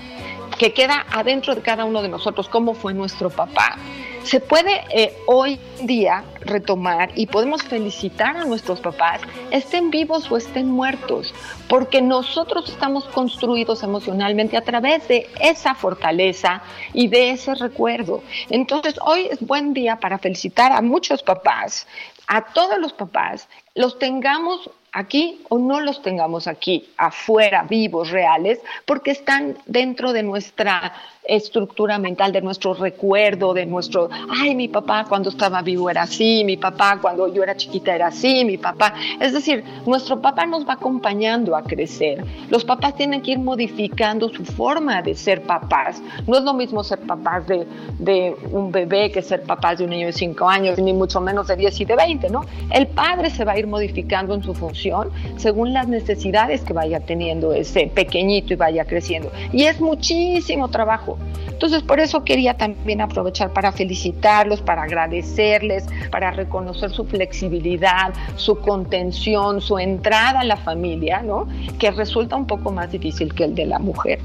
[0.57, 3.77] que queda adentro de cada uno de nosotros, cómo fue nuestro papá,
[4.23, 10.37] se puede eh, hoy día retomar y podemos felicitar a nuestros papás, estén vivos o
[10.37, 11.33] estén muertos,
[11.67, 16.61] porque nosotros estamos construidos emocionalmente a través de esa fortaleza
[16.93, 18.23] y de ese recuerdo.
[18.49, 21.87] Entonces, hoy es buen día para felicitar a muchos papás,
[22.27, 28.59] a todos los papás, los tengamos aquí o no los tengamos aquí, afuera, vivos, reales,
[28.85, 35.05] porque están dentro de nuestra estructura mental, de nuestro recuerdo, de nuestro, ay, mi papá
[35.07, 38.93] cuando estaba vivo era así, mi papá cuando yo era chiquita era así, mi papá.
[39.19, 42.23] Es decir, nuestro papá nos va acompañando a crecer.
[42.49, 46.01] Los papás tienen que ir modificando su forma de ser papás.
[46.27, 47.67] No es lo mismo ser papás de,
[47.99, 51.47] de un bebé que ser papás de un niño de 5 años, ni mucho menos
[51.47, 52.41] de 10 y de 20, ¿no?
[52.71, 56.99] El padre se va a ir modificando en su función según las necesidades que vaya
[56.99, 59.31] teniendo ese pequeñito y vaya creciendo.
[59.51, 61.10] Y es muchísimo trabajo.
[61.47, 68.57] Entonces, por eso quería también aprovechar para felicitarlos, para agradecerles, para reconocer su flexibilidad, su
[68.59, 71.47] contención, su entrada en la familia, ¿no?
[71.79, 74.19] Que resulta un poco más difícil que el de la mujer.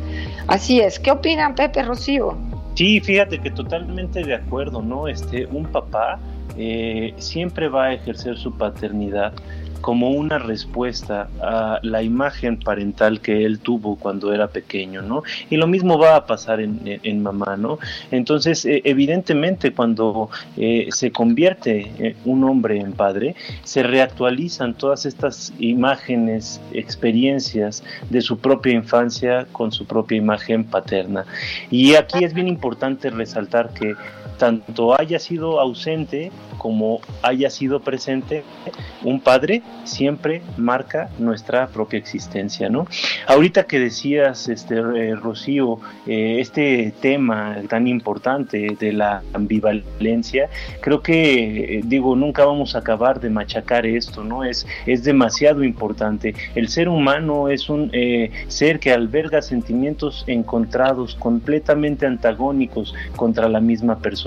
[0.46, 0.98] Así es.
[0.98, 2.36] ¿Qué opinan, Pepe Rocío?
[2.74, 5.08] Sí, fíjate que totalmente de acuerdo, ¿no?
[5.08, 6.18] Este, un papá
[6.56, 9.32] eh, siempre va a ejercer su paternidad
[9.80, 15.22] como una respuesta a la imagen parental que él tuvo cuando era pequeño, ¿no?
[15.50, 17.78] Y lo mismo va a pasar en, mamá, ¿no?
[18.10, 23.34] Entonces, eh, evidentemente, cuando eh, se convierte eh, un hombre en padre,
[23.64, 31.24] se reactualizan todas estas imágenes, experiencias de su propia infancia con su propia imagen paterna.
[31.70, 33.94] Y aquí es bien importante resaltar que
[34.36, 38.42] tanto haya sido ausente como haya sido presente,
[39.04, 42.86] un padre siempre marca nuestra propia existencia, ¿no?
[43.26, 50.48] Ahorita que decías, este, eh, Rocío, eh, este tema tan importante de la ambivalencia,
[50.80, 54.44] creo que, eh, digo, nunca vamos a acabar de machacar esto, ¿no?
[54.44, 56.34] Es, es demasiado importante.
[56.54, 57.92] El ser humano es un
[58.48, 64.25] ser que alberga sentimientos encontrados, completamente antagónicos contra la misma persona.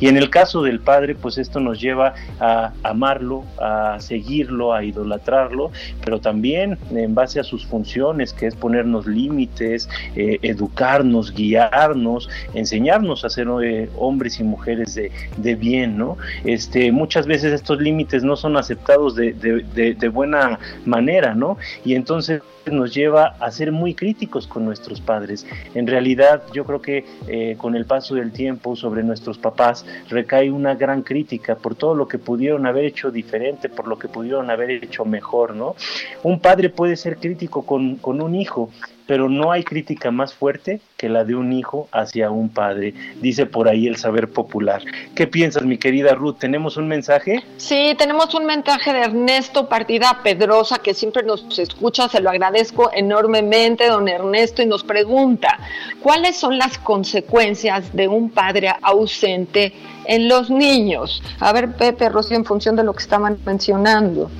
[0.00, 4.84] Y en el caso del padre, pues esto nos lleva a amarlo, a seguirlo, a
[4.84, 5.70] idolatrarlo,
[6.04, 13.24] pero también en base a sus funciones, que es ponernos límites, eh, educarnos, guiarnos, enseñarnos
[13.24, 16.16] a ser eh, hombres y mujeres de, de, bien, ¿no?
[16.44, 21.58] Este, muchas veces estos límites no son aceptados de, de, de buena manera, ¿no?
[21.84, 25.46] Y entonces nos lleva a ser muy críticos con nuestros padres.
[25.74, 30.50] En realidad, yo creo que eh, con el paso del tiempo sobre nuestros papás recae
[30.50, 34.50] una gran crítica por todo lo que pudieron haber hecho diferente, por lo que pudieron
[34.50, 35.74] haber hecho mejor, ¿no?
[36.22, 38.70] Un padre puede ser crítico con, con un hijo,
[39.06, 43.46] pero no hay crítica más fuerte que la de un hijo hacia un padre, dice
[43.46, 44.82] por ahí el saber popular.
[45.14, 46.36] ¿Qué piensas, mi querida Ruth?
[46.38, 47.42] ¿Tenemos un mensaje?
[47.56, 52.90] Sí, tenemos un mensaje de Ernesto Partida Pedrosa, que siempre nos escucha, se lo agradezco
[52.92, 55.58] enormemente, don Ernesto, y nos pregunta,
[56.00, 59.74] ¿cuáles son las consecuencias de un padre ausente
[60.06, 61.22] en los niños?
[61.40, 64.30] A ver, Pepe, Rocío, en función de lo que estaban mencionando.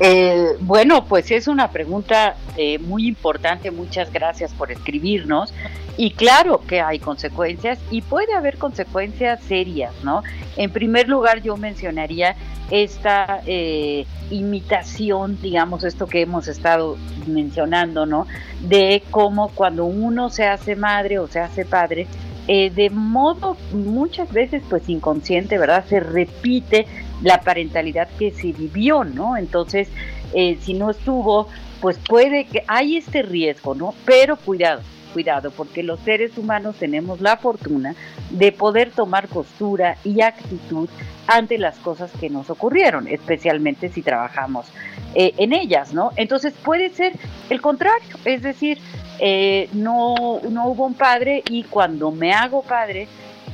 [0.00, 3.70] Eh, bueno, pues es una pregunta eh, muy importante.
[3.70, 5.52] Muchas gracias por escribirnos.
[5.96, 10.22] Y claro que hay consecuencias y puede haber consecuencias serias, ¿no?
[10.56, 12.36] En primer lugar, yo mencionaría
[12.70, 18.28] esta eh, imitación, digamos, esto que hemos estado mencionando, ¿no?
[18.60, 22.06] De cómo cuando uno se hace madre o se hace padre,
[22.46, 25.84] de modo muchas veces pues inconsciente, ¿verdad?
[25.86, 26.86] Se repite
[27.22, 29.36] la parentalidad que se vivió, ¿no?
[29.36, 29.88] Entonces,
[30.34, 31.48] eh, si no estuvo,
[31.80, 33.94] pues puede que hay este riesgo, ¿no?
[34.04, 37.94] Pero cuidado, cuidado, porque los seres humanos tenemos la fortuna
[38.30, 40.88] de poder tomar postura y actitud
[41.26, 44.66] ante las cosas que nos ocurrieron, especialmente si trabajamos
[45.14, 46.10] eh, en ellas, ¿no?
[46.16, 47.12] Entonces puede ser
[47.50, 48.78] el contrario, es decir,
[49.20, 53.08] eh, no, no hubo un padre y cuando me hago padre,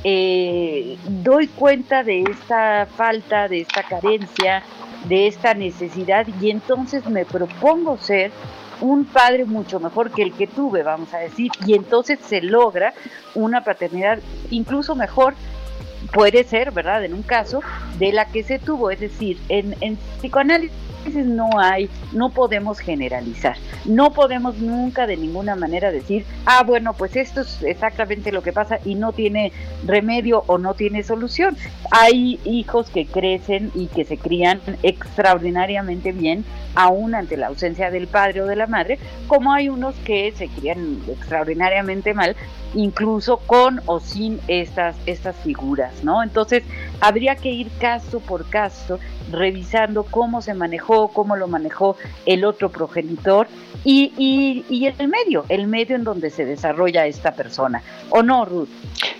[0.07, 4.61] eh, doy cuenta de esta falta, de esta carencia,
[5.05, 8.31] de esta necesidad y entonces me propongo ser
[8.81, 12.93] un padre mucho mejor que el que tuve, vamos a decir, y entonces se logra
[13.33, 14.19] una paternidad
[14.51, 15.33] incluso mejor
[16.13, 17.03] puede ser, ¿verdad?
[17.03, 17.61] En un caso
[17.97, 23.57] de la que se tuvo, es decir, en, en psicoanálisis no hay, no podemos generalizar,
[23.85, 28.53] no podemos nunca de ninguna manera decir, ah, bueno, pues esto es exactamente lo que
[28.53, 29.51] pasa y no tiene
[29.85, 31.55] remedio o no tiene solución.
[31.91, 36.43] Hay hijos que crecen y que se crían extraordinariamente bien,
[36.73, 40.47] aún ante la ausencia del padre o de la madre, como hay unos que se
[40.47, 42.35] crían extraordinariamente mal,
[42.75, 46.21] incluso con o sin estas, estas figuras, ¿no?
[46.21, 46.63] Entonces,
[46.99, 48.99] habría que ir caso por caso,
[49.31, 53.47] revisando cómo se manejó, cómo lo manejó el otro progenitor
[53.83, 57.81] y, y, y el medio, el medio en donde se desarrolla esta persona.
[58.09, 58.69] ¿O no, Ruth?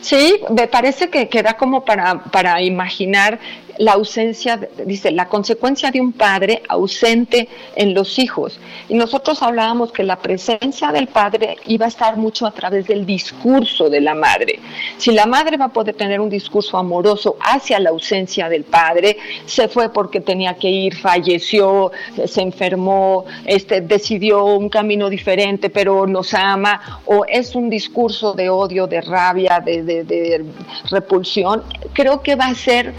[0.01, 3.39] Sí, me parece que queda como para, para imaginar
[3.77, 8.59] la ausencia, dice, la consecuencia de un padre ausente en los hijos.
[8.89, 13.05] Y nosotros hablábamos que la presencia del padre iba a estar mucho a través del
[13.05, 14.59] discurso de la madre.
[14.97, 19.17] Si la madre va a poder tener un discurso amoroso hacia la ausencia del padre,
[19.45, 21.91] se fue porque tenía que ir, falleció,
[22.25, 28.49] se enfermó, este, decidió un camino diferente, pero nos ama, o es un discurso de
[28.49, 30.45] odio, de rabia, de, de
[30.89, 31.63] repulsión,
[31.93, 32.93] creo que va a ser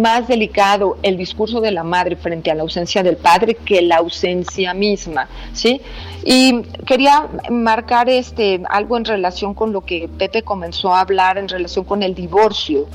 [0.00, 3.96] más delicado el discurso de la madre frente a la ausencia del padre que la
[3.96, 5.80] ausencia misma, ¿sí?
[6.24, 11.48] Y quería marcar este algo en relación con lo que Pepe comenzó a hablar en
[11.48, 12.86] relación con el divorcio.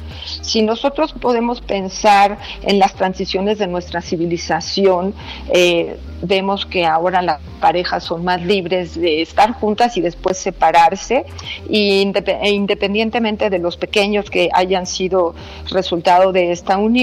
[0.41, 5.13] Si nosotros podemos pensar en las transiciones de nuestra civilización,
[5.49, 11.25] eh, vemos que ahora las parejas son más libres de estar juntas y después separarse,
[11.69, 15.33] e independientemente de los pequeños que hayan sido
[15.69, 16.94] resultado de esta unión,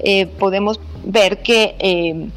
[0.00, 2.28] Eh, podemos ver que eh,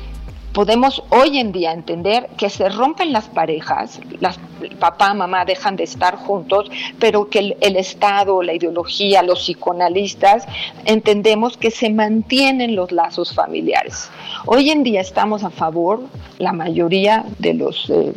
[0.53, 4.39] podemos hoy en día entender que se rompen las parejas, las
[4.79, 6.69] papá, mamá dejan de estar juntos,
[6.99, 10.45] pero que el, el, Estado, la ideología, los psicoanalistas
[10.85, 14.09] entendemos que se mantienen los lazos familiares.
[14.45, 16.01] Hoy en día estamos a favor,
[16.39, 18.13] la mayoría de los eh,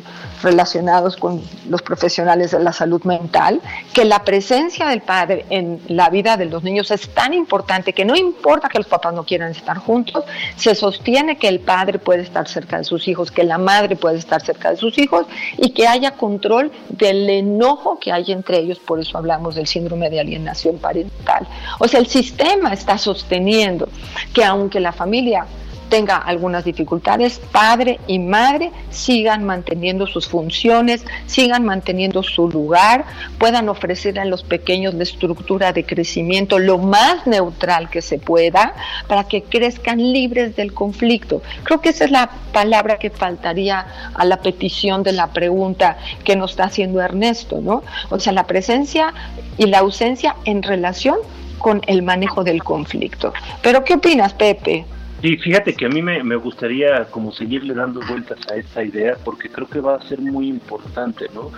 [0.47, 3.61] relacionados con los profesionales de la salud mental,
[3.93, 8.05] que la presencia del padre en la vida de los niños es tan importante que
[8.05, 10.25] no importa que los papás no quieran estar juntos,
[10.57, 14.19] se sostiene que el padre puede estar cerca de sus hijos, que la madre puede
[14.19, 15.27] estar cerca de sus hijos
[15.57, 20.11] y que haya control del enojo que hay entre ellos, por eso hablamos del síndrome
[20.11, 21.47] de alienación parental.
[21.81, 23.89] O sea, el sistema está sosteniendo
[24.33, 25.47] que aunque la familia
[25.89, 33.05] tenga algunas dificultades, padre y madre sigan manteniendo sus funciones, sigan manteniendo su lugar,
[33.39, 38.75] puedan ofrecer a los pequeños la estructura de crecimiento lo más neutral que se pueda
[39.07, 41.43] para que crezcan libres del conflicto.
[41.63, 46.37] Creo que esa es la palabra que faltaría a la petición de la pregunta que
[46.37, 47.83] nos está haciendo Ernesto, ¿no?
[48.11, 49.13] O sea, la presencia
[49.59, 51.19] y la ausencia en relación
[51.59, 53.33] con el manejo del conflicto.
[53.63, 54.85] Pero ¿qué opinas, Pepe?
[55.23, 59.17] Sí, fíjate que a mí me, me, gustaría como seguirle dando vueltas a esta idea
[59.25, 61.51] porque creo que va a ser muy importante, ¿no?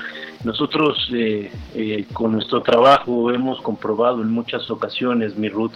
[0.44, 5.72] Nosotros eh, eh, con nuestro trabajo hemos comprobado en muchas ocasiones, mi Ruth,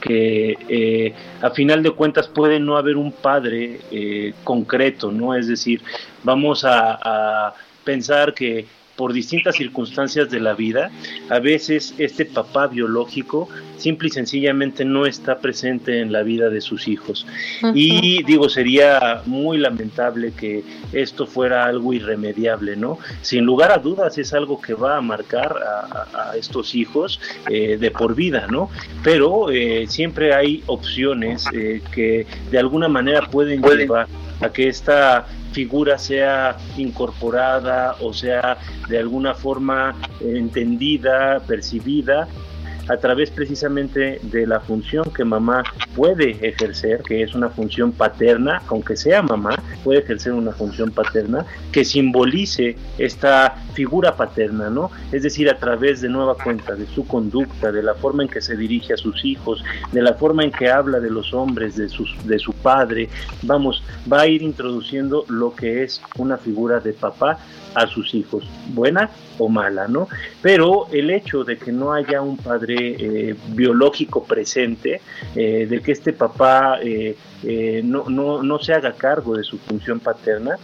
[0.00, 5.34] que eh, a final de cuentas puede no haber un padre eh, concreto, ¿no?
[5.34, 5.82] Es decir,
[6.22, 8.66] vamos a, a pensar que
[8.96, 10.90] por distintas circunstancias de la vida,
[11.28, 16.60] a veces este papá biológico simple y sencillamente no está presente en la vida de
[16.60, 17.26] sus hijos.
[17.62, 17.72] Uh -huh.
[17.74, 22.98] Y digo, sería muy lamentable que esto fuera algo irremediable, ¿no?
[23.22, 27.20] Sin lugar a dudas es algo que va a marcar a, a estos hijos
[27.50, 28.70] eh, de por vida, ¿no?
[29.02, 34.06] Pero eh, siempre hay opciones eh, que de alguna manera pueden llevar
[34.40, 38.58] a que esta figura sea incorporada o sea
[38.88, 42.28] de alguna forma entendida, percibida
[42.88, 45.64] a través precisamente de la función que mamá
[45.94, 51.46] puede ejercer, que es una función paterna, aunque sea mamá, puede ejercer una función paterna
[51.72, 54.90] que simbolice esta figura paterna, ¿no?
[55.12, 58.40] Es decir, a través de nueva cuenta de su conducta, de la forma en que
[58.40, 61.88] se dirige a sus hijos, de la forma en que habla de los hombres, de,
[61.88, 63.08] sus, de su padre,
[63.42, 67.38] vamos, va a ir introduciendo lo que es una figura de papá
[67.74, 70.08] a sus hijos, buena o mala, ¿no?
[70.42, 75.00] Pero el hecho de que no haya un padre eh, biológico presente,
[75.34, 77.16] eh, de que este papá eh,
[77.84, 80.56] no, no, no, se haga cargo de su función paterna,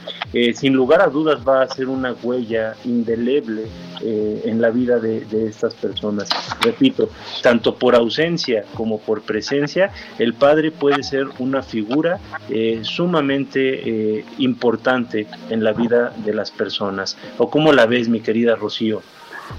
[0.55, 3.67] sin lugar a dudas va a ser una huella indeleble
[4.03, 6.31] en la vida de, de, estas personas.
[6.63, 7.11] Repito,
[7.43, 12.19] tanto por ausencia como por presencia, el padre puede ser una figura
[12.81, 17.00] sumamente importante en la vida de las personas.
[17.39, 19.03] ¿O cómo la ves, mi querida Rocío?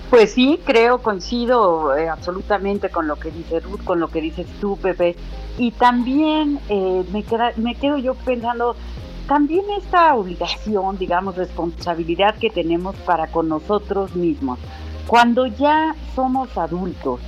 [0.09, 4.47] Pues sí, creo, coincido eh, absolutamente con lo que dice Ruth, con lo que dices
[4.59, 5.15] tú, Pepe.
[5.57, 8.75] Y también eh, me, queda, me quedo yo pensando,
[9.27, 14.59] también esta obligación, digamos, responsabilidad que tenemos para con nosotros mismos.
[15.07, 17.19] Cuando ya somos adultos,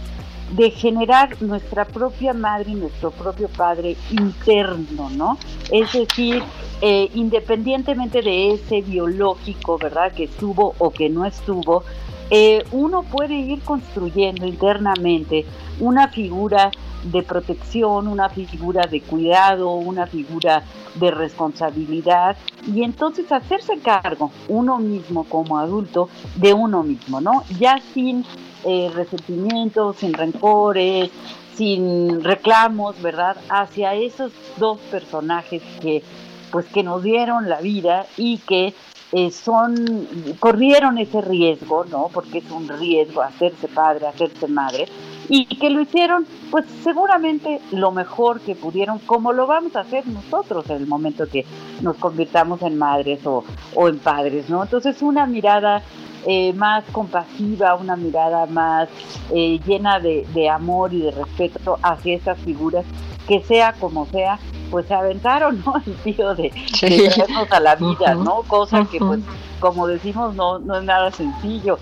[0.56, 5.38] de generar nuestra propia madre y nuestro propio padre interno, ¿no?
[5.72, 6.44] Es decir,
[6.82, 10.12] eh, independientemente de ese biológico, ¿verdad?
[10.14, 11.84] Que estuvo o que no estuvo,
[12.30, 15.46] eh, uno puede ir construyendo internamente
[15.80, 16.72] una figura
[17.04, 20.64] de protección, una figura de cuidado, una figura
[20.96, 22.38] de responsabilidad
[22.68, 27.44] y entonces hacerse cargo uno mismo como adulto de uno mismo, ¿no?
[27.60, 28.24] Ya sin
[28.64, 31.10] eh, resentimientos, sin rencores,
[31.56, 33.38] sin reclamos, ¿verdad?
[33.50, 36.04] Hacia esos dos personajes que
[36.52, 38.76] pues que nos dieron la vida y que
[39.12, 40.08] eh, son
[40.40, 42.10] corrieron ese riesgo, ¿no?
[42.14, 44.88] Porque es un riesgo hacerse padre, hacerse madre
[45.30, 50.06] y que lo hicieron pues seguramente lo mejor que pudieron, como lo vamos a hacer
[50.08, 51.46] nosotros en el momento que
[51.82, 53.44] nos convirtamos en madres o,
[53.88, 54.64] en padres, ¿no?
[54.64, 55.82] Entonces una mirada
[56.26, 58.90] eh, más compasiva, una mirada más
[59.34, 62.86] eh, llena de, de, amor y de respeto hacia esas figuras,
[63.28, 64.40] que sea como sea,
[64.72, 65.76] pues se aventaron, ¿no?
[65.86, 68.44] El tío de, traernos a la vida, ¿no?
[68.44, 69.20] Cosa que, pues,
[69.60, 71.78] como decimos, no, no es nada sencillo.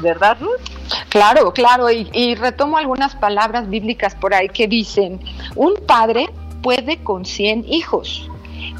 [0.00, 0.60] ¿Verdad, Ruth?
[1.08, 5.20] Claro, claro, y, y retomo algunas palabras bíblicas por ahí que dicen,
[5.56, 6.30] un padre
[6.62, 8.30] puede con 100 hijos,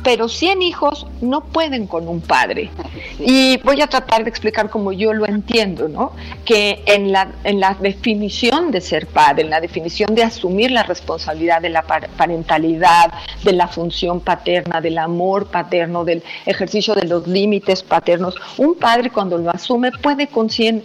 [0.02, 2.70] pero 100 hijos no pueden con un padre.
[3.18, 6.12] Y voy a tratar de explicar como yo lo entiendo, ¿no?
[6.44, 10.82] Que en la, en la definición de ser padre, en la definición de asumir la
[10.82, 13.12] responsabilidad de la parentalidad,
[13.44, 19.10] de la función paterna, del amor paterno, del ejercicio de los límites paternos, un padre
[19.10, 20.82] cuando lo asume puede con 100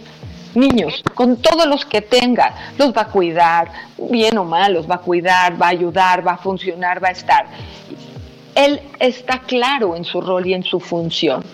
[0.54, 4.96] niños, con todos los que tenga, los va a cuidar, bien o mal, los va
[4.96, 7.46] a cuidar, va a ayudar, va a funcionar, va a estar
[8.56, 11.44] él está claro en su rol y en su función.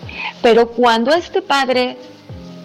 [0.41, 1.97] Pero cuando este padre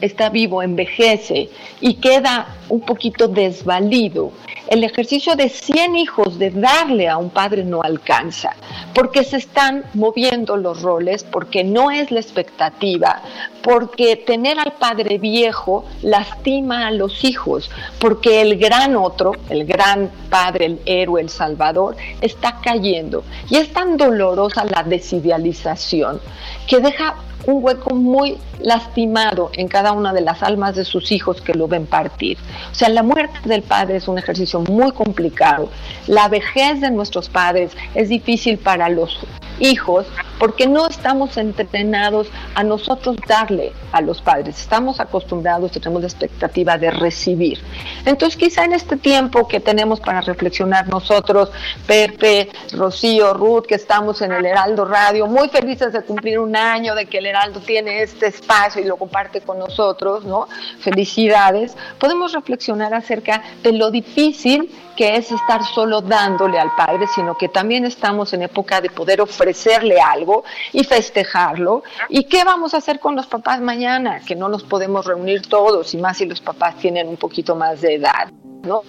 [0.00, 4.32] está vivo, envejece y queda un poquito desvalido,
[4.68, 8.54] el ejercicio de 100 hijos de darle a un padre no alcanza,
[8.94, 13.22] porque se están moviendo los roles, porque no es la expectativa,
[13.62, 20.10] porque tener al padre viejo lastima a los hijos, porque el gran otro, el gran
[20.28, 23.24] padre, el héroe, el salvador, está cayendo.
[23.48, 26.20] Y es tan dolorosa la desidealización
[26.66, 27.14] que deja
[27.46, 31.68] un hueco muy lastimado en cada una de las almas de sus hijos que lo
[31.68, 32.36] ven partir.
[32.70, 35.70] O sea, la muerte del padre es un ejercicio muy complicado.
[36.06, 39.18] La vejez de nuestros padres es difícil para los
[39.60, 40.06] hijos
[40.38, 44.60] porque no estamos entrenados a nosotros darle a los padres.
[44.60, 47.58] Estamos acostumbrados, tenemos la expectativa de recibir.
[48.04, 51.50] Entonces, quizá en este tiempo que tenemos para reflexionar nosotros,
[51.86, 56.94] Pepe, Rocío, Ruth, que estamos en el Heraldo Radio, muy felices de cumplir un año
[56.94, 60.48] de que el Heraldo tiene este espacio y lo comparte con nosotros, ¿no?
[60.80, 61.76] Felicidades.
[61.98, 67.48] Podemos reflexionar acerca de lo difícil que es estar solo dándole al Padre, sino que
[67.48, 71.84] también estamos en época de poder ofrecerle algo y festejarlo.
[72.08, 74.20] ¿Y qué vamos a hacer con los papás mañana?
[74.26, 77.80] Que no nos podemos reunir todos, y más si los papás tienen un poquito más
[77.80, 78.32] de edad,
[78.64, 78.82] ¿no?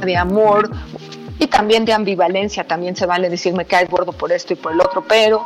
[0.00, 0.70] de amor,
[1.50, 4.80] también de ambivalencia, también se vale decir me caes gordo por esto y por el
[4.80, 5.44] otro, pero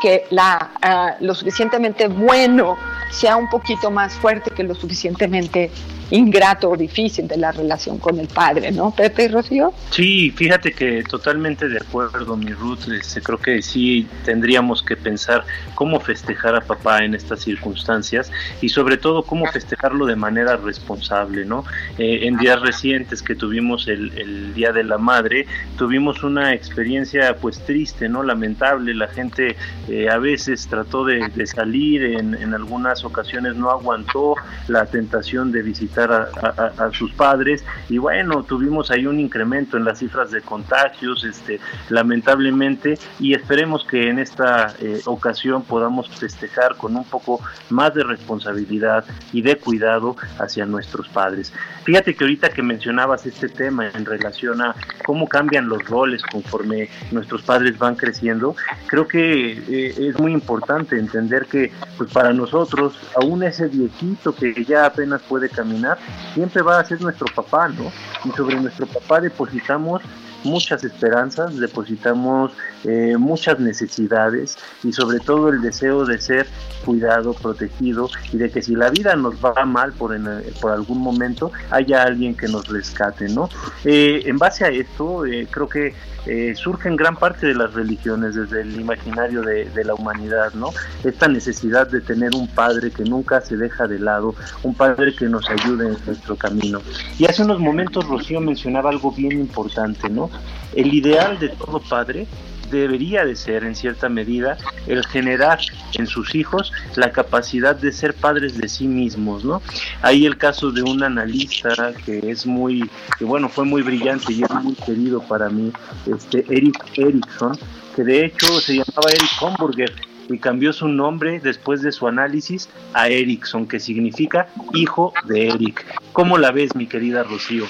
[0.00, 2.76] que la, ah, lo suficientemente bueno
[3.10, 5.70] sea un poquito más fuerte que lo suficientemente
[6.10, 9.72] ingrato o difícil de la relación con el padre, ¿no, Pepe y Rocío?
[9.90, 12.88] Sí, fíjate que totalmente de acuerdo, mi Ruth.
[12.88, 15.44] Este, creo que sí tendríamos que pensar
[15.74, 18.30] cómo festejar a papá en estas circunstancias
[18.60, 21.64] y sobre todo cómo festejarlo de manera responsable, ¿no?
[21.98, 24.10] Eh, en días recientes que tuvimos el,
[24.54, 25.46] Día de la Madre,
[25.76, 28.22] tuvimos una experiencia pues triste, ¿no?
[28.22, 28.94] Lamentable.
[28.94, 29.56] La gente
[29.88, 34.34] eh, a veces trató de, salir, en, en algunas ocasiones no aguantó
[34.68, 39.98] la tentación de visitar a, sus padres y bueno, tuvimos ahí un incremento en las
[39.98, 46.96] cifras de contagios, este, lamentablemente, y esperemos que en esta eh, ocasión podamos festejar con
[46.96, 51.52] un poco más de responsabilidad y de cuidado hacia nuestros padres.
[51.84, 54.74] Fíjate que ahorita que mencionabas este tema en relación a
[55.04, 58.54] cómo cambian los roles conforme nuestros padres van creciendo,
[58.86, 64.64] creo que eh, es muy importante entender que pues para nosotros, aún ese viejito que
[64.64, 65.89] ya apenas puede caminar,
[66.34, 67.92] siempre va a ser nuestro papá, ¿no?
[68.24, 70.02] Y sobre nuestro papá depositamos
[70.44, 72.52] muchas esperanzas, depositamos
[72.84, 76.46] eh, muchas necesidades y sobre todo el deseo de ser
[76.84, 80.16] cuidado, protegido y de que si la vida nos va mal por,
[80.60, 83.48] por algún momento, haya alguien que nos rescate, ¿no?
[83.84, 85.94] Eh, en base a esto, eh, creo que
[86.26, 90.52] eh, surge en gran parte de las religiones, desde el imaginario de, de, la humanidad,
[90.52, 90.70] ¿no?
[91.02, 95.26] Esta necesidad de tener un padre que nunca se deja de lado, un padre que
[95.26, 96.82] nos ayude en nuestro camino.
[97.18, 100.30] Y hace unos momentos Rocío mencionaba algo bien importante, ¿no?
[100.74, 102.26] El ideal de todo padre
[102.70, 104.56] debería de ser en cierta medida
[104.86, 105.58] el generar
[105.94, 109.62] en sus hijos la capacidad de ser padres de sí mismos, ¿no?
[110.02, 114.42] Hay el caso de un analista que es muy, que bueno, fue muy brillante y
[114.42, 115.72] es muy querido para mí,
[116.06, 117.58] este Eric Erickson,
[117.94, 119.92] que de hecho se llamaba Eric Homburger
[120.28, 125.84] y cambió su nombre después de su análisis a Erickson, que significa hijo de Eric.
[126.12, 127.66] ¿Cómo la ves, mi querida Rocío?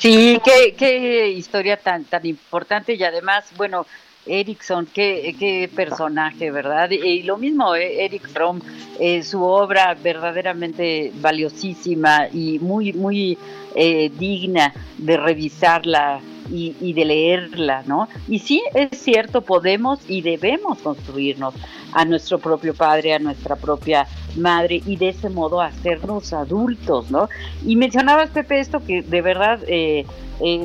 [0.00, 3.86] Sí, qué, qué historia tan, tan importante y además, bueno,
[4.30, 6.90] Erickson, qué, qué personaje, ¿verdad?
[6.90, 8.60] Y, lo mismo, eh, Eric Fromm,
[8.98, 13.36] eh, su obra verdaderamente valiosísima y muy, muy
[13.74, 16.20] eh, digna de revisarla
[16.50, 18.08] y, y, de leerla, ¿no?
[18.28, 21.54] Y sí, es cierto, podemos y debemos construirnos
[21.92, 27.28] a nuestro propio padre, a nuestra propia madre y de ese modo hacernos adultos, ¿no?
[27.64, 30.06] Y mencionabas, Pepe, esto que de verdad, eh,
[30.40, 30.64] eh,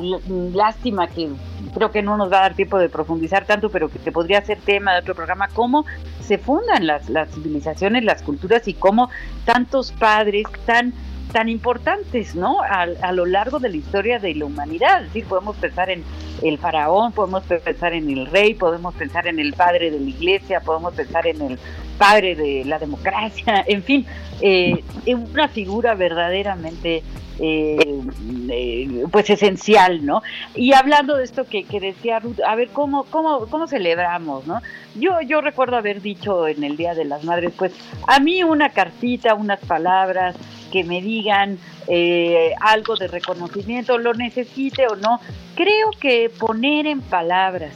[0.54, 1.28] lástima que
[1.74, 4.58] creo que no nos va a dar tiempo de profundizar tanto, pero que, podría ser
[4.58, 5.84] tema de otro programa, cómo
[6.20, 9.10] se fundan las, las civilizaciones, las culturas y cómo
[9.44, 10.94] tantos padres tan
[11.32, 12.60] tan importantes, ¿no?
[12.62, 15.02] A, lo largo de la historia de la humanidad.
[15.12, 16.04] Sí, podemos pensar en
[16.42, 20.60] el faraón, podemos pensar en el rey, podemos pensar en el padre de la iglesia,
[20.60, 21.58] podemos pensar en el
[21.96, 24.06] padre de la democracia, en fin,
[24.40, 27.02] eh, una figura verdaderamente
[27.38, 28.02] eh,
[28.50, 30.22] eh, pues esencial, ¿no?
[30.54, 34.62] Y hablando de esto que, que, decía Ruth, a ver cómo, cómo, cómo celebramos, ¿no?
[34.94, 37.72] Yo, yo recuerdo haber dicho en el Día de las Madres, pues
[38.06, 40.34] a mí una cartita, unas palabras,
[40.72, 45.20] que me digan eh, algo de reconocimiento, lo necesite o no.
[45.56, 47.72] Creo que poner en palabras,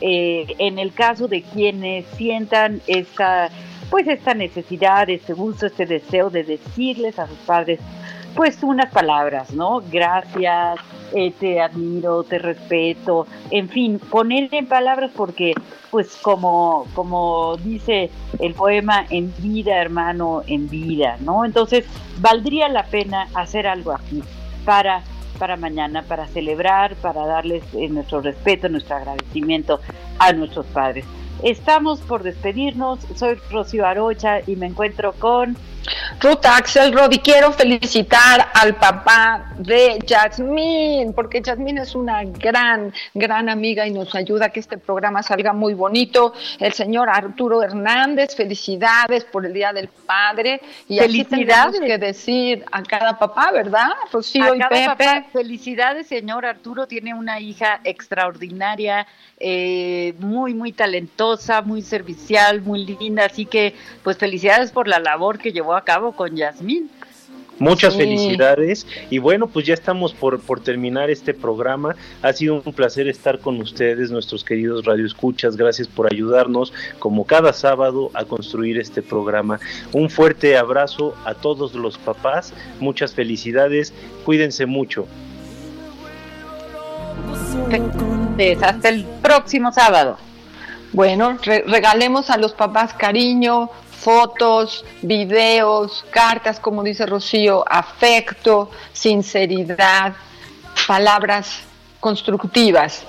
[0.00, 3.50] eh, en el caso de quienes sientan esta,
[3.88, 7.78] pues esta necesidad, este gusto, este deseo de decirles a sus padres,
[8.34, 9.80] pues unas palabras, ¿no?
[9.92, 10.80] Gracias,
[11.14, 15.54] eh, te admiro, te respeto, en fin, poner en palabras porque,
[15.92, 18.10] pues como, como dice
[18.40, 21.44] el poema, en vida, hermano, en vida, ¿no?
[21.44, 21.86] Entonces,
[22.18, 24.20] valdría la pena hacer algo aquí
[24.64, 25.04] para
[25.40, 29.80] para mañana, para celebrar, para darles eh, nuestro respeto, nuestro agradecimiento
[30.18, 31.06] a nuestros padres.
[31.42, 33.00] Estamos por despedirnos.
[33.16, 35.56] Soy Rocío Arocha y me encuentro con
[36.20, 37.18] Ruth Axel Rodi.
[37.18, 44.14] Quiero felicitar al papá de Jasmine, porque Jasmine es una gran, gran amiga y nos
[44.14, 46.34] ayuda a que este programa salga muy bonito.
[46.58, 50.60] El señor Arturo Hernández, felicidades por el Día del Padre.
[50.88, 51.76] Y felicidades.
[51.76, 53.88] Así que decir a cada papá, ¿verdad?
[54.12, 55.24] Rocío y Pepe.
[55.32, 56.86] felicidades, señor Arturo.
[56.86, 59.06] Tiene una hija extraordinaria
[59.38, 63.24] eh, muy, muy talentosa, muy servicial, muy linda.
[63.24, 66.90] Así que, pues felicidades por la labor que llevó a cabo con Yasmín.
[67.60, 71.94] Muchas felicidades y bueno, pues ya estamos por, por terminar este programa.
[72.22, 75.58] Ha sido un placer estar con ustedes, nuestros queridos radioescuchas.
[75.58, 79.60] Gracias por ayudarnos, como cada sábado, a construir este programa.
[79.92, 82.54] Un fuerte abrazo a todos los papás.
[82.80, 83.92] Muchas felicidades.
[84.24, 85.06] Cuídense mucho.
[88.62, 90.16] Hasta el próximo sábado.
[90.92, 93.70] Bueno, regalemos a los papás cariño,
[94.00, 100.14] fotos, videos, cartas, como dice Rocío, afecto, sinceridad,
[100.86, 101.60] palabras
[102.00, 103.02] constructivas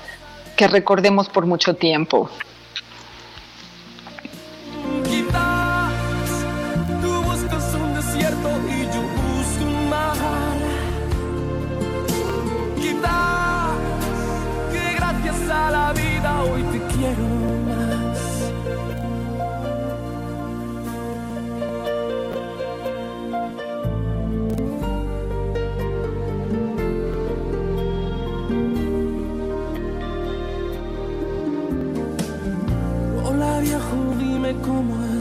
[0.58, 2.30] que recordemos por mucho tiempo.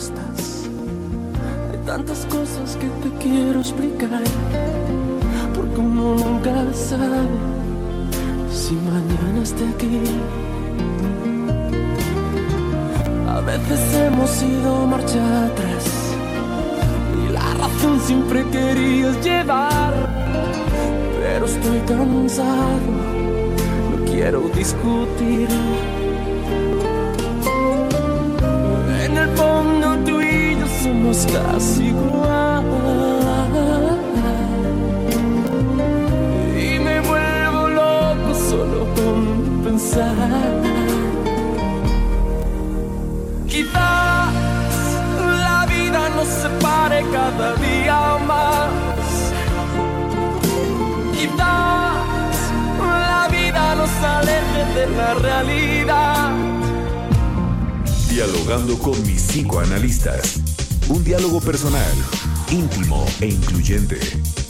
[0.01, 0.67] Estás.
[1.71, 4.23] Hay tantas cosas que te quiero explicar.
[5.55, 7.29] Porque uno nunca sabe
[8.51, 10.01] si mañana esté aquí.
[13.29, 15.87] A veces hemos ido marcha atrás.
[17.23, 19.93] Y la razón siempre querías llevar.
[21.21, 22.91] Pero estoy cansado.
[23.91, 25.49] No quiero discutir.
[31.01, 32.65] Somos casi igual.
[36.57, 40.63] Y me vuelvo loco solo con pensar.
[43.47, 44.33] Quizás
[45.45, 48.71] la vida nos separe cada día más.
[51.13, 52.37] Quizás
[52.79, 56.31] la vida nos aleje de la realidad.
[58.09, 60.40] Dialogando con mis psicoanalistas.
[60.91, 61.95] Un diálogo personal,
[62.51, 63.97] íntimo e incluyente.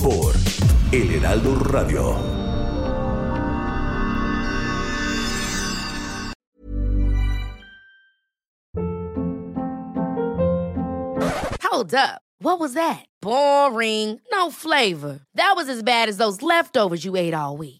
[0.02, 0.34] Por
[0.90, 2.16] El Heraldo Radio.
[11.62, 12.22] Hold up.
[12.38, 13.04] What was that?
[13.20, 14.18] Boring.
[14.32, 15.20] No flavor.
[15.34, 17.79] That was as bad as those leftovers you ate all week.